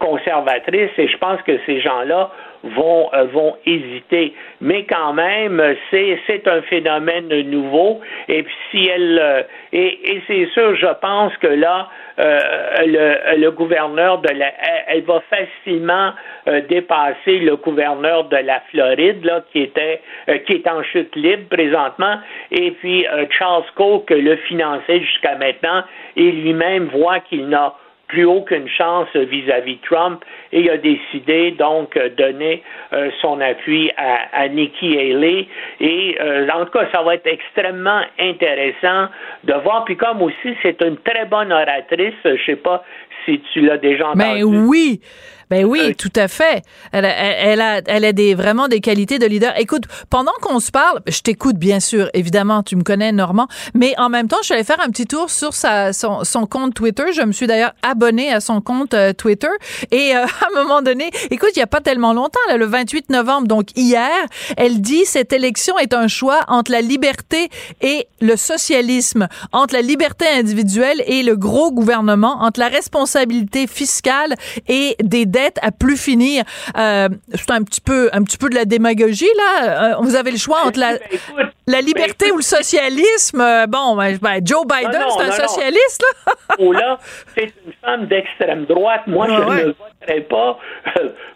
[0.00, 0.90] conservatrice.
[0.98, 2.30] Et je pense que ces gens-là
[2.74, 4.34] vont, vont hésiter.
[4.60, 8.00] Mais quand même, c'est, un phénomène nouveau.
[8.28, 11.88] Et puis si elle et, et c'est sûr, je pense que là,
[12.18, 14.50] euh, le, gouverneur de la,
[14.86, 16.12] elle, va facilement
[16.48, 21.14] euh, dépasser le gouverneur de la Floride, là, qui était, euh, qui est en chute
[21.14, 22.16] libre présentement,
[22.50, 25.82] et puis Charles Koch le finançait jusqu'à maintenant,
[26.16, 27.74] et lui-même voit qu'il n'a
[28.08, 34.42] plus aucune chance vis-à-vis Trump et il a décidé donc donner euh, son appui à,
[34.42, 35.48] à, Nikki Haley
[35.80, 39.08] et euh, en tout cas ça va être extrêmement intéressant
[39.44, 42.84] de voir puis comme aussi c'est une très bonne oratrice je sais pas
[43.26, 44.56] si tu l'as déjà ben entendu.
[44.56, 45.00] Mais oui,
[45.50, 46.62] ben oui, euh, tout à fait.
[46.92, 49.52] Elle a, elle a, elle a des, vraiment des qualités de leader.
[49.58, 53.94] Écoute, pendant qu'on se parle, je t'écoute bien sûr, évidemment, tu me connais, Normand, mais
[53.98, 56.74] en même temps, je suis allée faire un petit tour sur sa, son, son compte
[56.74, 57.12] Twitter.
[57.12, 57.95] Je me suis d'ailleurs abonnée
[58.32, 59.48] à son compte euh, Twitter.
[59.90, 62.66] Et euh, à un moment donné, écoute, il n'y a pas tellement longtemps, là, le
[62.66, 64.10] 28 novembre, donc hier,
[64.56, 67.48] elle dit cette élection est un choix entre la liberté
[67.80, 74.34] et le socialisme, entre la liberté individuelle et le gros gouvernement, entre la responsabilité fiscale
[74.68, 75.26] et des
[75.60, 76.44] à plus finir.
[76.78, 79.92] Euh, c'est un petit peu, un petit peu de la démagogie là.
[79.92, 83.44] Euh, vous avez le choix entre la, ben, la liberté ou le socialisme.
[83.68, 86.04] Bon, ben, ben, Joe Biden, c'est un socialiste
[86.58, 86.72] là.
[86.72, 86.98] là,
[87.34, 87.72] c'est une
[88.06, 89.02] d'extrême droite.
[89.06, 90.58] Moi, je ne voterai pas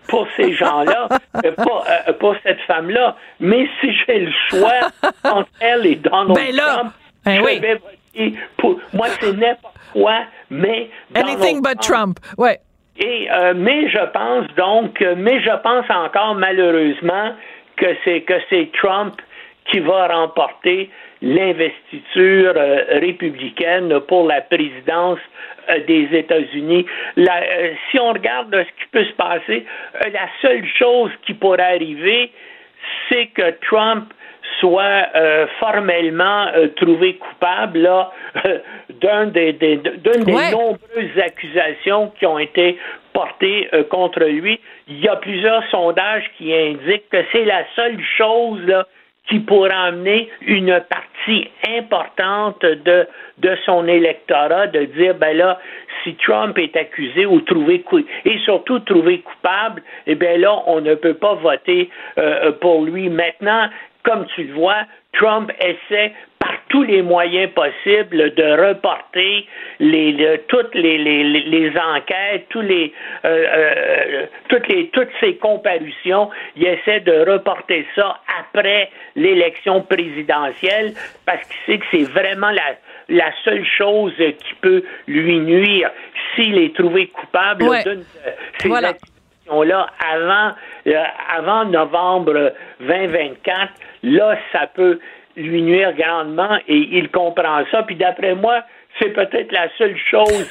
[0.09, 1.09] pour ces gens-là,
[1.57, 1.87] pour,
[2.19, 3.17] pour, cette femme-là.
[3.39, 4.91] Mais si j'ai le choix
[5.25, 6.93] entre elle et Donald ben Trump,
[7.27, 8.81] je vais voter pour.
[8.93, 10.21] Moi, c'est n'importe quoi,
[10.51, 12.19] mais anything but Trump.
[12.37, 12.59] Ouais.
[12.99, 17.35] Et, euh, mais je pense donc, mais je pense encore malheureusement
[17.77, 19.15] que c'est que c'est Trump
[19.71, 20.91] qui va remporter
[21.23, 25.25] l'investiture euh, républicaine pour la présidence euh,
[25.79, 26.87] des États-Unis.
[27.91, 29.65] si on regarde ce qui peut se passer,
[29.95, 32.31] la seule chose qui pourrait arriver,
[33.09, 34.13] c'est que Trump
[34.59, 38.11] soit euh, formellement euh, trouvé coupable là,
[38.89, 40.19] d'une des, des, des
[40.53, 42.79] nombreuses accusations qui ont été
[43.13, 44.61] portées euh, contre lui.
[44.89, 48.87] Il y a plusieurs sondages qui indiquent que c'est la seule chose là,
[49.29, 53.07] qui pourrait amener une partie importante de,
[53.39, 55.59] de son électorat de dire, ben là,
[56.03, 57.85] si Trump est accusé ou trouvé
[58.25, 63.09] et surtout trouvé coupable, eh bien là, on ne peut pas voter euh, pour lui.
[63.09, 63.69] Maintenant,
[64.03, 69.47] comme tu le vois, Trump essaie par tous les moyens possibles de reporter
[69.79, 72.93] les, toutes les, les, enquêtes, tous les,
[73.25, 76.31] euh, euh, toutes les, toutes ces comparutions.
[76.57, 80.95] Il essaie de reporter ça après l'élection présidentielle
[81.27, 82.77] parce qu'il sait que c'est vraiment la,
[83.09, 85.91] la seule chose qui peut lui nuire.
[86.35, 88.05] S'il est trouvé coupable d'une
[88.59, 88.69] ces
[89.65, 90.55] là avant,
[90.87, 91.03] euh,
[91.37, 93.73] avant novembre 2024,
[94.03, 94.99] là, ça peut
[95.37, 97.83] lui nuire grandement et il comprend ça.
[97.83, 98.63] Puis d'après moi,
[98.99, 100.47] c'est peut-être la seule chose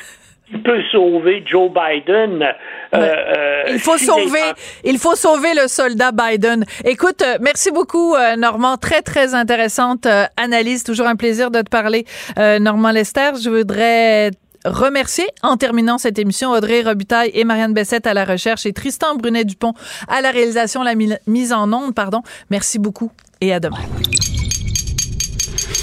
[0.50, 2.42] qui peut sauver Joe Biden.
[2.42, 6.66] Euh, euh, il faut sauver, il faut sauver le soldat Biden.
[6.86, 12.06] Écoute, euh, merci beaucoup Normand, très très intéressante analyse, toujours un plaisir de te parler
[12.38, 13.32] Normand Lester.
[13.44, 14.32] Je voudrais
[14.66, 19.16] remercier en terminant cette émission Audrey Robitaille et Marianne Bessette à la recherche et Tristan
[19.16, 19.74] Brunet-Dupont
[20.08, 20.96] à la réalisation, la
[21.28, 22.22] mise en onde, pardon.
[22.50, 23.78] Merci beaucoup et à demain.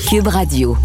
[0.08, 0.76] Cube Radio.